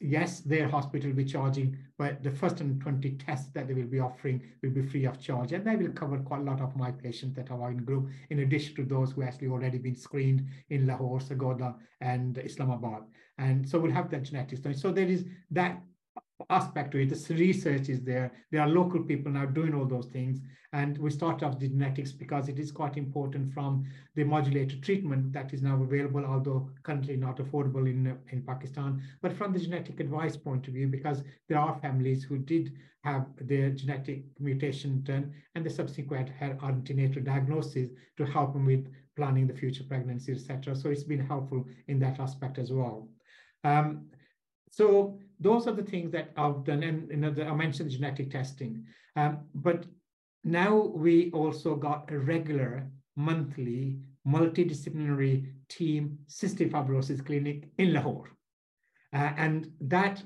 yes, 0.00 0.40
their 0.40 0.68
hospital 0.68 1.10
will 1.10 1.16
be 1.16 1.24
charging, 1.24 1.76
but 1.96 2.22
the 2.22 2.30
first 2.30 2.60
and 2.60 2.80
20 2.80 3.12
tests 3.12 3.50
that 3.52 3.68
they 3.68 3.74
will 3.74 3.86
be 3.86 4.00
offering 4.00 4.42
will 4.62 4.70
be 4.70 4.82
free 4.82 5.04
of 5.06 5.20
charge. 5.20 5.52
And 5.52 5.64
they 5.64 5.76
will 5.76 5.92
cover 5.92 6.18
quite 6.18 6.40
a 6.40 6.44
lot 6.44 6.60
of 6.60 6.76
my 6.76 6.90
patients 6.90 7.36
that 7.36 7.50
are 7.50 7.70
in 7.70 7.78
group, 7.78 8.08
in 8.30 8.40
addition 8.40 8.74
to 8.76 8.84
those 8.84 9.12
who 9.12 9.22
actually 9.22 9.48
already 9.48 9.78
been 9.78 9.96
screened 9.96 10.46
in 10.70 10.86
Lahore, 10.86 11.20
Sargodha, 11.20 11.74
and 12.00 12.38
Islamabad. 12.38 13.02
And 13.38 13.68
so 13.68 13.78
we'll 13.78 13.92
have 13.92 14.10
that 14.10 14.24
genetics. 14.24 14.80
So 14.80 14.90
there 14.90 15.06
is 15.06 15.24
that 15.50 15.80
aspect 16.50 16.92
to 16.92 16.98
it. 16.98 17.10
The 17.10 17.34
research 17.34 17.88
is 17.88 18.02
there. 18.02 18.32
There 18.50 18.60
are 18.60 18.68
local 18.68 19.02
people 19.02 19.32
now 19.32 19.46
doing 19.46 19.74
all 19.74 19.86
those 19.86 20.06
things. 20.06 20.40
And 20.72 20.98
we 20.98 21.10
start 21.10 21.42
off 21.42 21.58
the 21.58 21.68
genetics 21.68 22.12
because 22.12 22.48
it 22.48 22.58
is 22.58 22.70
quite 22.70 22.98
important 22.98 23.52
from 23.54 23.86
the 24.14 24.24
modulator 24.24 24.76
treatment 24.76 25.32
that 25.32 25.54
is 25.54 25.62
now 25.62 25.82
available, 25.82 26.24
although 26.26 26.70
currently 26.82 27.16
not 27.16 27.38
affordable 27.38 27.88
in, 27.88 28.18
in 28.30 28.42
Pakistan, 28.42 29.02
but 29.22 29.32
from 29.32 29.52
the 29.52 29.58
genetic 29.58 29.98
advice 29.98 30.36
point 30.36 30.68
of 30.68 30.74
view, 30.74 30.86
because 30.86 31.22
there 31.48 31.58
are 31.58 31.78
families 31.80 32.22
who 32.22 32.38
did 32.38 32.72
have 33.02 33.26
their 33.40 33.70
genetic 33.70 34.24
mutation 34.38 35.02
done 35.04 35.32
and 35.54 35.64
the 35.64 35.70
subsequent 35.70 36.28
had 36.28 36.58
antenatal 36.62 37.22
diagnosis 37.22 37.88
to 38.18 38.26
help 38.26 38.52
them 38.52 38.66
with 38.66 38.86
planning 39.16 39.46
the 39.46 39.54
future 39.54 39.84
pregnancy, 39.84 40.32
etc. 40.32 40.76
So 40.76 40.90
it's 40.90 41.02
been 41.02 41.26
helpful 41.26 41.64
in 41.86 41.98
that 42.00 42.20
aspect 42.20 42.58
as 42.58 42.70
well. 42.70 43.08
Um, 43.64 44.08
so 44.70 45.18
those 45.40 45.66
are 45.66 45.72
the 45.72 45.82
things 45.82 46.10
that 46.12 46.30
I've 46.36 46.64
done. 46.64 46.82
And 46.82 47.10
you 47.10 47.16
know, 47.16 47.30
the, 47.30 47.46
I 47.46 47.54
mentioned 47.54 47.90
genetic 47.90 48.30
testing, 48.30 48.84
um, 49.16 49.40
but 49.54 49.86
now 50.44 50.76
we 50.76 51.30
also 51.32 51.74
got 51.74 52.10
a 52.10 52.18
regular 52.18 52.90
monthly 53.16 53.98
multidisciplinary 54.26 55.52
team 55.68 56.18
cystic 56.28 56.70
fibrosis 56.70 57.24
clinic 57.24 57.68
in 57.78 57.92
Lahore. 57.92 58.30
Uh, 59.12 59.32
and 59.36 59.70
that 59.80 60.22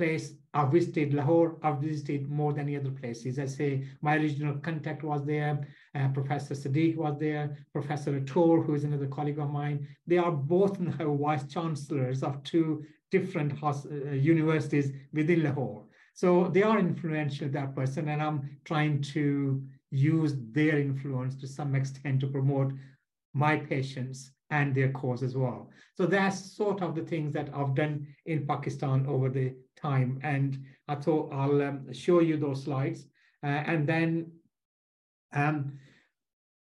place, 0.00 0.26
I 0.54 0.64
visited 0.64 1.12
Lahore, 1.12 1.58
I've 1.62 1.80
visited 1.90 2.22
more 2.40 2.52
than 2.54 2.74
other 2.74 2.94
places. 3.02 3.38
I 3.38 3.46
say 3.58 3.70
my 4.00 4.16
original 4.16 4.56
contact 4.68 5.02
was 5.02 5.22
there, 5.26 5.54
uh, 5.94 6.08
Professor 6.18 6.54
Sadiq 6.54 6.96
was 6.96 7.16
there, 7.18 7.44
Professor 7.78 8.12
Ator, 8.20 8.62
who 8.64 8.74
is 8.74 8.84
another 8.84 9.10
colleague 9.16 9.42
of 9.44 9.50
mine. 9.50 9.78
They 10.06 10.16
are 10.16 10.32
both 10.32 10.80
now 10.80 11.14
vice 11.26 11.46
chancellors 11.54 12.22
of 12.22 12.42
two 12.44 12.68
different 13.10 13.50
uh, 13.62 13.74
universities 14.34 14.86
within 15.12 15.42
Lahore. 15.42 15.84
So 16.14 16.48
they 16.54 16.62
are 16.62 16.78
influential, 16.78 17.48
that 17.50 17.76
person, 17.76 18.08
and 18.08 18.22
I'm 18.22 18.38
trying 18.64 19.02
to 19.14 19.62
use 19.90 20.32
their 20.58 20.78
influence 20.78 21.34
to 21.36 21.46
some 21.46 21.74
extent 21.74 22.20
to 22.20 22.26
promote 22.26 22.72
my 23.34 23.54
patients 23.56 24.18
and 24.50 24.74
their 24.74 24.90
cause 25.00 25.22
as 25.22 25.36
well. 25.36 25.70
So 25.96 26.06
that's 26.06 26.38
sort 26.56 26.82
of 26.82 26.94
the 26.94 27.06
things 27.12 27.32
that 27.34 27.48
I've 27.54 27.74
done 27.74 28.06
in 28.26 28.46
Pakistan 28.46 29.06
over 29.06 29.28
the 29.28 29.54
time. 29.82 30.20
And 30.22 30.64
I 30.88 30.94
thought 30.94 31.32
I'll 31.32 31.62
um, 31.62 31.92
show 31.92 32.20
you 32.20 32.36
those 32.36 32.64
slides. 32.64 33.06
Uh, 33.42 33.46
and 33.46 33.86
then 33.86 34.32
um, 35.32 35.78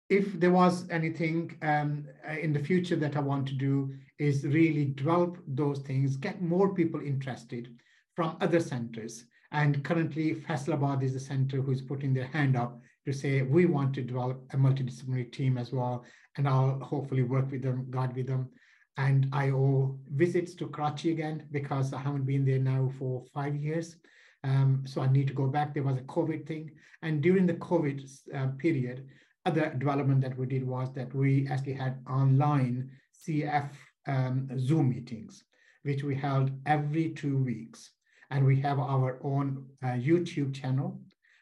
if 0.08 0.38
there 0.38 0.52
was 0.52 0.88
anything 0.90 1.56
um, 1.62 2.06
in 2.40 2.52
the 2.52 2.62
future 2.62 2.96
that 2.96 3.16
I 3.16 3.20
want 3.20 3.46
to 3.48 3.54
do 3.54 3.94
is 4.18 4.44
really 4.44 4.84
develop 4.84 5.38
those 5.46 5.80
things, 5.80 6.16
get 6.16 6.40
more 6.40 6.74
people 6.74 7.00
interested 7.00 7.68
from 8.14 8.36
other 8.40 8.60
centers. 8.60 9.24
And 9.52 9.84
currently 9.84 10.34
Faisalabad 10.34 11.02
is 11.02 11.12
the 11.12 11.20
center 11.20 11.60
who's 11.60 11.82
putting 11.82 12.14
their 12.14 12.26
hand 12.26 12.56
up 12.56 12.80
to 13.04 13.12
say, 13.12 13.42
we 13.42 13.66
want 13.66 13.94
to 13.94 14.02
develop 14.02 14.42
a 14.52 14.56
multidisciplinary 14.56 15.30
team 15.32 15.58
as 15.58 15.72
well. 15.72 16.04
And 16.36 16.48
I'll 16.48 16.78
hopefully 16.80 17.22
work 17.22 17.50
with 17.50 17.62
them, 17.62 17.86
guide 17.90 18.14
with 18.16 18.26
them. 18.26 18.48
And 18.96 19.28
I 19.32 19.50
owe 19.50 19.98
visits 20.10 20.54
to 20.54 20.68
Karachi 20.68 21.12
again 21.12 21.44
because 21.50 21.92
I 21.92 21.98
haven't 22.00 22.24
been 22.24 22.44
there 22.44 22.58
now 22.58 22.90
for 22.98 23.24
five 23.34 23.54
years. 23.54 23.96
Um, 24.42 24.84
so 24.86 25.00
I 25.02 25.08
need 25.08 25.26
to 25.28 25.34
go 25.34 25.46
back. 25.46 25.74
There 25.74 25.82
was 25.82 25.96
a 25.96 26.02
COVID 26.02 26.46
thing. 26.46 26.70
And 27.02 27.22
during 27.22 27.46
the 27.46 27.54
COVID 27.54 28.08
uh, 28.34 28.48
period, 28.58 29.06
other 29.44 29.74
development 29.78 30.20
that 30.22 30.36
we 30.38 30.46
did 30.46 30.66
was 30.66 30.92
that 30.94 31.14
we 31.14 31.46
actually 31.48 31.74
had 31.74 31.98
online 32.08 32.90
CF 33.26 33.70
um, 34.06 34.48
Zoom 34.58 34.90
meetings, 34.90 35.44
which 35.82 36.02
we 36.02 36.14
held 36.14 36.50
every 36.64 37.10
two 37.10 37.36
weeks. 37.38 37.90
And 38.30 38.44
we 38.44 38.58
have 38.60 38.78
our 38.78 39.18
own 39.22 39.66
uh, 39.84 39.88
YouTube 39.88 40.54
channel 40.54 41.00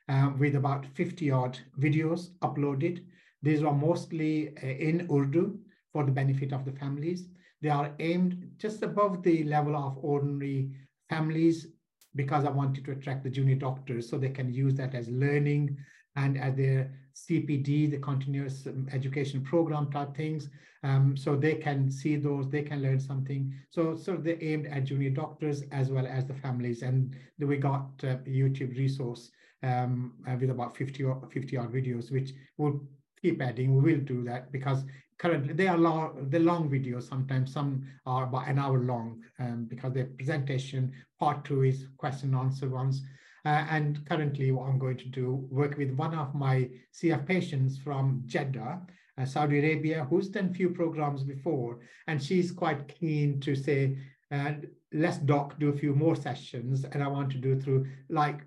uh, 0.09 0.31
with 0.39 0.55
about 0.57 0.87
50 0.95 1.31
odd 1.31 1.59
videos 1.79 2.31
uploaded. 2.43 3.05
These 3.43 3.63
are 3.63 3.73
mostly 3.73 4.57
uh, 4.63 4.67
in 4.67 5.09
Urdu 5.11 5.59
for 5.93 6.05
the 6.05 6.13
benefit 6.13 6.53
of 6.53 6.65
the 6.65 6.73
families. 6.73 7.29
They 7.65 7.71
are 7.71 7.95
aimed 7.99 8.51
just 8.59 8.83
above 8.83 9.23
the 9.23 9.43
level 9.45 9.75
of 9.75 9.97
ordinary 10.03 10.71
families 11.09 11.69
because 12.15 12.45
I 12.45 12.51
wanted 12.51 12.85
to 12.85 12.93
attract 12.93 13.25
the 13.25 13.31
junior 13.31 13.55
doctors 13.55 14.07
so 14.07 14.19
they 14.19 14.29
can 14.29 14.53
use 14.53 14.75
that 14.75 14.95
as 14.95 15.09
learning 15.09 15.79
and 16.15 16.37
as 16.37 16.57
their 16.57 16.93
CPD, 17.15 17.91
the 17.91 17.97
continuous 17.97 18.67
um, 18.67 18.87
education 18.93 19.43
program 19.43 19.91
type 19.91 20.15
things. 20.15 20.51
Um, 20.83 21.17
so 21.17 21.37
they 21.37 21.55
can 21.55 21.91
see 21.91 22.17
those, 22.17 22.51
they 22.51 22.61
can 22.61 22.83
learn 22.83 23.01
something. 23.01 23.55
So, 23.71 23.97
so 23.97 24.15
they 24.15 24.37
aimed 24.43 24.67
at 24.67 24.85
junior 24.85 25.09
doctors 25.09 25.63
as 25.73 25.89
well 25.89 26.07
as 26.07 26.27
the 26.27 26.35
families. 26.35 26.83
And 26.83 27.17
we 27.39 27.57
got 27.57 27.89
uh, 28.03 28.19
YouTube 28.29 28.77
resource 28.77 29.31
um, 29.63 30.13
uh, 30.29 30.37
with 30.39 30.51
about 30.51 30.77
50 30.77 31.03
or 31.05 31.27
50 31.33 31.57
odd 31.57 31.73
videos, 31.73 32.13
which 32.13 32.33
will 32.59 32.83
keep 33.23 33.41
adding. 33.41 33.75
We 33.75 33.95
will 33.95 34.05
do 34.05 34.23
that 34.25 34.53
because 34.53 34.85
currently 35.19 35.55
they 35.55 35.69
are 35.69 35.79
long, 35.79 36.29
the 36.31 36.39
long 36.39 36.69
videos. 36.71 37.09
Sometimes 37.09 37.53
some 37.53 37.85
are 38.07 38.25
about 38.25 38.49
an 38.49 38.59
hour 38.59 38.79
long 38.79 39.23
um, 39.39 39.67
because 39.67 39.93
the 39.93 40.05
presentation 40.05 40.93
part 41.19 41.45
two 41.45 41.63
is 41.63 41.87
question 41.97 42.35
and 42.35 42.45
answer 42.45 42.69
ones. 42.69 43.03
Uh, 43.47 43.67
and 43.71 44.05
currently 44.07 44.51
what 44.53 44.69
I'm 44.69 44.79
going 44.79 44.97
to 44.97 45.09
do, 45.09 45.47
work 45.51 45.77
with 45.77 45.91
one 45.93 46.15
of 46.15 46.35
my 46.35 46.71
CF 46.95 47.27
patients 47.27 47.77
from 47.77 48.23
Jeddah, 48.25 48.81
uh, 49.19 49.25
Saudi 49.25 49.59
Arabia, 49.59 50.07
who's 50.09 50.29
done 50.29 50.55
few 50.55 50.71
programs 50.71 51.23
before, 51.23 51.81
and 52.07 52.23
she's 52.23 52.51
quite 52.51 52.89
keen 52.89 53.41
to 53.41 53.55
say, 53.55 53.99
uh, 54.31 54.53
let's 54.95 55.19
doc 55.19 55.59
do 55.59 55.69
a 55.69 55.77
few 55.77 55.95
more 55.95 56.17
sessions, 56.17 56.85
and 56.85 57.03
I 57.03 57.09
want 57.09 57.31
to 57.33 57.39
do 57.39 57.61
through 57.61 57.87
like 58.09 58.41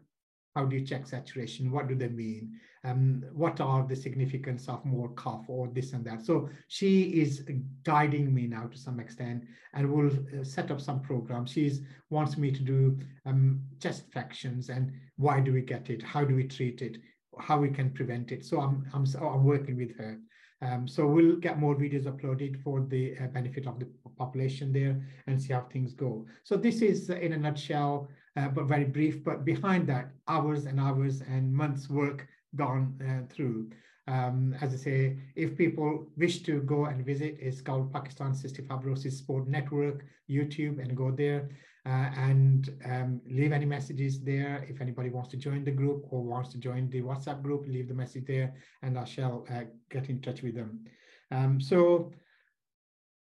how 0.58 0.66
do 0.66 0.76
you 0.76 0.84
check 0.84 1.06
saturation? 1.06 1.72
What 1.72 1.88
do 1.88 1.94
they 1.94 2.08
mean? 2.08 2.60
Um, 2.88 3.24
what 3.34 3.60
are 3.60 3.86
the 3.86 3.96
significance 3.96 4.70
of 4.70 4.86
more 4.86 5.10
cough 5.10 5.46
or 5.48 5.68
this 5.68 5.94
and 5.94 6.06
that? 6.06 6.26
So 6.26 6.50
she 6.68 7.04
is 7.22 7.44
guiding 7.84 8.34
me 8.34 8.48
now 8.48 8.68
to 8.68 8.78
some 8.78 9.00
extent 9.00 9.44
and 9.74 9.92
will 9.92 10.08
uh, 10.08 10.44
set 10.44 10.72
up 10.72 10.80
some 10.80 11.02
programs. 11.02 11.52
She 11.52 11.72
wants 12.10 12.38
me 12.38 12.50
to 12.52 12.62
do 12.62 12.98
um, 13.26 13.62
chest 13.82 14.04
fractions 14.14 14.70
and 14.70 14.94
why 15.18 15.42
do 15.42 15.52
we 15.52 15.62
get 15.62 15.90
it? 15.90 16.02
How 16.02 16.24
do 16.24 16.36
we 16.36 16.46
treat 16.46 16.82
it? 16.82 16.98
How 17.40 17.60
we 17.60 17.70
can 17.70 17.90
prevent 17.92 18.32
it? 18.32 18.46
So 18.46 18.62
I'm, 18.62 18.86
I'm, 18.94 19.06
I'm 19.22 19.44
working 19.44 19.76
with 19.76 19.98
her. 19.98 20.18
Um, 20.62 20.88
so 20.88 21.06
we'll 21.06 21.36
get 21.36 21.60
more 21.60 21.76
videos 21.76 22.06
uploaded 22.06 22.64
for 22.64 22.82
the 22.82 23.16
uh, 23.22 23.28
benefit 23.28 23.68
of 23.68 23.80
the 23.80 23.88
population 24.18 24.74
there 24.74 25.00
and 25.28 25.40
see 25.42 25.54
how 25.54 25.66
things 25.72 25.94
go. 25.94 26.26
So 26.44 26.56
this 26.58 26.82
is 26.82 27.10
uh, 27.10 27.16
in 27.16 27.34
a 27.34 27.38
nutshell 27.38 28.10
uh, 28.38 28.48
but 28.48 28.66
very 28.66 28.86
brief. 28.86 29.24
But 29.24 29.46
behind 29.46 29.88
that, 29.88 30.12
hours 30.28 30.66
and 30.66 30.80
hours 30.80 31.22
and 31.22 31.52
months 31.52 31.90
work 31.90 32.28
gone 32.58 33.00
uh, 33.02 33.34
through. 33.34 33.70
Um, 34.08 34.56
as 34.62 34.74
I 34.74 34.78
say, 34.78 35.18
if 35.36 35.58
people 35.58 36.08
wish 36.16 36.42
to 36.44 36.62
go 36.62 36.86
and 36.86 37.06
visit, 37.06 37.38
it's 37.40 37.62
called 37.62 37.92
Pakistan 37.92 38.32
Cystic 38.32 38.68
Fibrosis 38.68 39.14
Support 39.14 39.48
Network 39.48 40.06
YouTube 40.30 40.82
and 40.82 40.96
go 40.96 41.12
there 41.12 41.50
uh, 41.86 42.10
and 42.18 42.70
um, 42.86 43.22
leave 43.30 43.52
any 43.52 43.66
messages 43.66 44.22
there. 44.22 44.66
If 44.70 44.80
anybody 44.82 45.10
wants 45.10 45.30
to 45.32 45.38
join 45.38 45.66
the 45.66 45.72
group 45.72 46.06
or 46.10 46.24
wants 46.24 46.50
to 46.54 46.58
join 46.58 46.90
the 46.90 47.02
WhatsApp 47.02 47.42
group, 47.42 47.66
leave 47.68 47.90
the 47.90 47.94
message 47.94 48.26
there 48.26 48.56
and 48.82 48.98
I 48.98 49.04
shall 49.04 49.46
uh, 49.50 49.64
get 49.90 50.10
in 50.10 50.22
touch 50.22 50.42
with 50.42 50.56
them. 50.56 50.86
Um, 51.32 51.60
so 51.60 52.14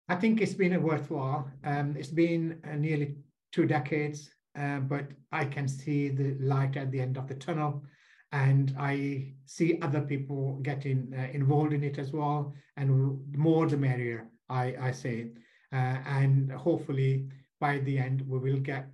I 0.07 0.15
think 0.15 0.41
it's 0.41 0.53
been 0.53 0.73
a 0.73 0.79
worthwhile. 0.79 1.51
Um, 1.65 1.95
it's 1.97 2.09
been 2.09 2.61
uh, 2.69 2.75
nearly 2.75 3.15
two 3.51 3.65
decades, 3.65 4.29
uh, 4.57 4.79
but 4.79 5.07
I 5.33 5.43
can 5.45 5.67
see 5.67 6.09
the 6.09 6.37
light 6.39 6.77
at 6.77 6.91
the 6.91 7.01
end 7.01 7.17
of 7.17 7.27
the 7.27 7.35
tunnel 7.35 7.83
and 8.45 8.75
I 8.77 9.33
see 9.45 9.79
other 9.81 10.01
people 10.01 10.59
getting 10.61 10.99
uh, 11.17 11.27
involved 11.33 11.73
in 11.73 11.83
it 11.83 11.97
as 11.97 12.11
well. 12.13 12.53
And 12.75 12.87
more 13.35 13.65
the 13.67 13.77
merrier, 13.77 14.29
I, 14.49 14.75
I 14.79 14.91
say. 14.91 15.31
Uh, 15.73 15.97
and 16.19 16.51
hopefully 16.51 17.29
by 17.59 17.79
the 17.79 17.97
end, 17.97 18.21
we 18.27 18.37
will 18.37 18.59
get 18.59 18.87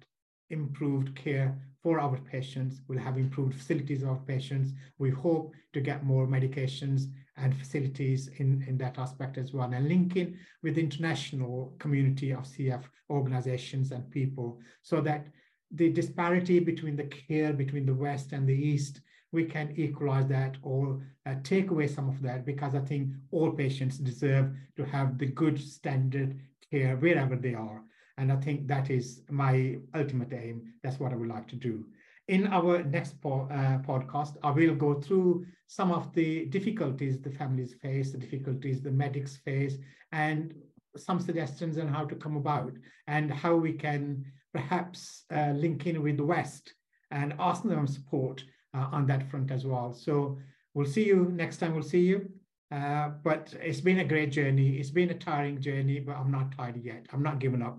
improved 0.49 1.13
care 1.15 1.49
for 1.81 1.99
our 1.99 2.17
patients. 2.35 2.81
We'll 2.87 3.07
have 3.07 3.17
improved 3.17 3.55
facilities 3.55 4.03
of 4.03 4.09
our 4.09 4.23
patients. 4.33 4.71
We 4.97 5.09
hope 5.09 5.53
to 5.73 5.81
get 5.81 6.05
more 6.05 6.25
medications 6.25 7.01
and 7.35 7.57
facilities 7.57 8.29
in, 8.37 8.63
in 8.69 8.77
that 8.77 8.97
aspect 8.97 9.37
as 9.37 9.51
well, 9.53 9.73
and 9.73 9.89
linking 9.89 10.37
with 10.61 10.75
the 10.75 10.81
international 10.81 11.73
community 11.79 12.31
of 12.31 12.43
CF 12.43 12.83
organizations 13.09 13.91
and 13.91 14.09
people 14.09 14.59
so 14.83 15.01
that 15.01 15.27
the 15.71 15.89
disparity 15.89 16.59
between 16.59 16.95
the 16.95 17.09
care 17.27 17.51
between 17.51 17.85
the 17.85 17.99
West 18.05 18.31
and 18.31 18.47
the 18.47 18.53
East, 18.53 19.01
we 19.33 19.45
can 19.45 19.73
equalize 19.75 20.27
that 20.27 20.55
or 20.61 21.01
uh, 21.25 21.35
take 21.43 21.71
away 21.71 21.87
some 21.87 22.07
of 22.07 22.21
that 22.21 22.45
because 22.45 22.75
I 22.75 22.79
think 22.79 23.09
all 23.31 23.51
patients 23.51 23.97
deserve 23.97 24.51
to 24.77 24.85
have 24.85 25.17
the 25.17 25.25
good 25.25 25.59
standard 25.59 26.39
care 26.71 26.95
wherever 26.97 27.35
they 27.35 27.55
are. 27.55 27.81
And 28.17 28.31
I 28.31 28.35
think 28.37 28.67
that 28.67 28.89
is 28.89 29.21
my 29.29 29.77
ultimate 29.95 30.31
aim. 30.33 30.73
That's 30.83 30.99
what 30.99 31.11
I 31.11 31.15
would 31.15 31.29
like 31.29 31.47
to 31.49 31.55
do. 31.55 31.85
In 32.27 32.47
our 32.47 32.83
next 32.83 33.19
po 33.21 33.49
uh, 33.51 33.79
podcast, 33.79 34.37
I 34.43 34.51
will 34.51 34.75
go 34.75 35.01
through 35.01 35.45
some 35.67 35.91
of 35.91 36.13
the 36.13 36.45
difficulties 36.45 37.19
the 37.19 37.31
families 37.31 37.73
face, 37.81 38.11
the 38.11 38.17
difficulties 38.19 38.81
the 38.81 38.91
medics 38.91 39.37
face, 39.37 39.75
and 40.11 40.53
some 40.95 41.19
suggestions 41.19 41.77
on 41.77 41.87
how 41.87 42.05
to 42.05 42.15
come 42.15 42.37
about 42.37 42.73
and 43.07 43.31
how 43.31 43.55
we 43.55 43.73
can 43.73 44.23
perhaps 44.53 45.25
uh, 45.35 45.51
link 45.51 45.87
in 45.87 46.01
with 46.03 46.17
the 46.17 46.23
West 46.23 46.75
and 47.11 47.33
ask 47.39 47.63
them 47.63 47.87
support 47.87 48.43
uh, 48.73 48.87
on 48.91 49.05
that 49.07 49.29
front 49.29 49.51
as 49.51 49.65
well. 49.65 49.93
So 49.93 50.39
we'll 50.73 50.85
see 50.85 51.05
you 51.05 51.31
next 51.33 51.57
time. 51.57 51.73
We'll 51.73 51.83
see 51.83 52.01
you. 52.01 52.29
Uh, 52.71 53.09
but 53.23 53.53
it's 53.61 53.81
been 53.81 53.99
a 53.99 54.03
great 54.03 54.31
journey. 54.31 54.77
It's 54.77 54.89
been 54.89 55.11
a 55.11 55.13
tiring 55.13 55.61
journey, 55.61 55.99
but 55.99 56.15
I'm 56.15 56.31
not 56.31 56.57
tired 56.57 56.81
yet. 56.83 57.05
I'm 57.13 57.21
not 57.21 57.39
giving 57.39 57.61
up 57.61 57.77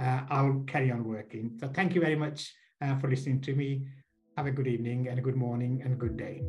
uh, 0.00 0.20
I'll 0.30 0.64
carry 0.66 0.90
on 0.90 1.04
working. 1.04 1.52
So 1.60 1.68
thank 1.68 1.94
you 1.94 2.00
very 2.00 2.16
much 2.16 2.54
uh, 2.80 2.96
for 2.98 3.08
listening 3.08 3.40
to 3.42 3.54
me. 3.54 3.86
Have 4.36 4.46
a 4.46 4.50
good 4.50 4.66
evening 4.66 5.08
and 5.08 5.18
a 5.18 5.22
good 5.22 5.36
morning 5.36 5.82
and 5.84 5.98
good 5.98 6.16
day. 6.16 6.40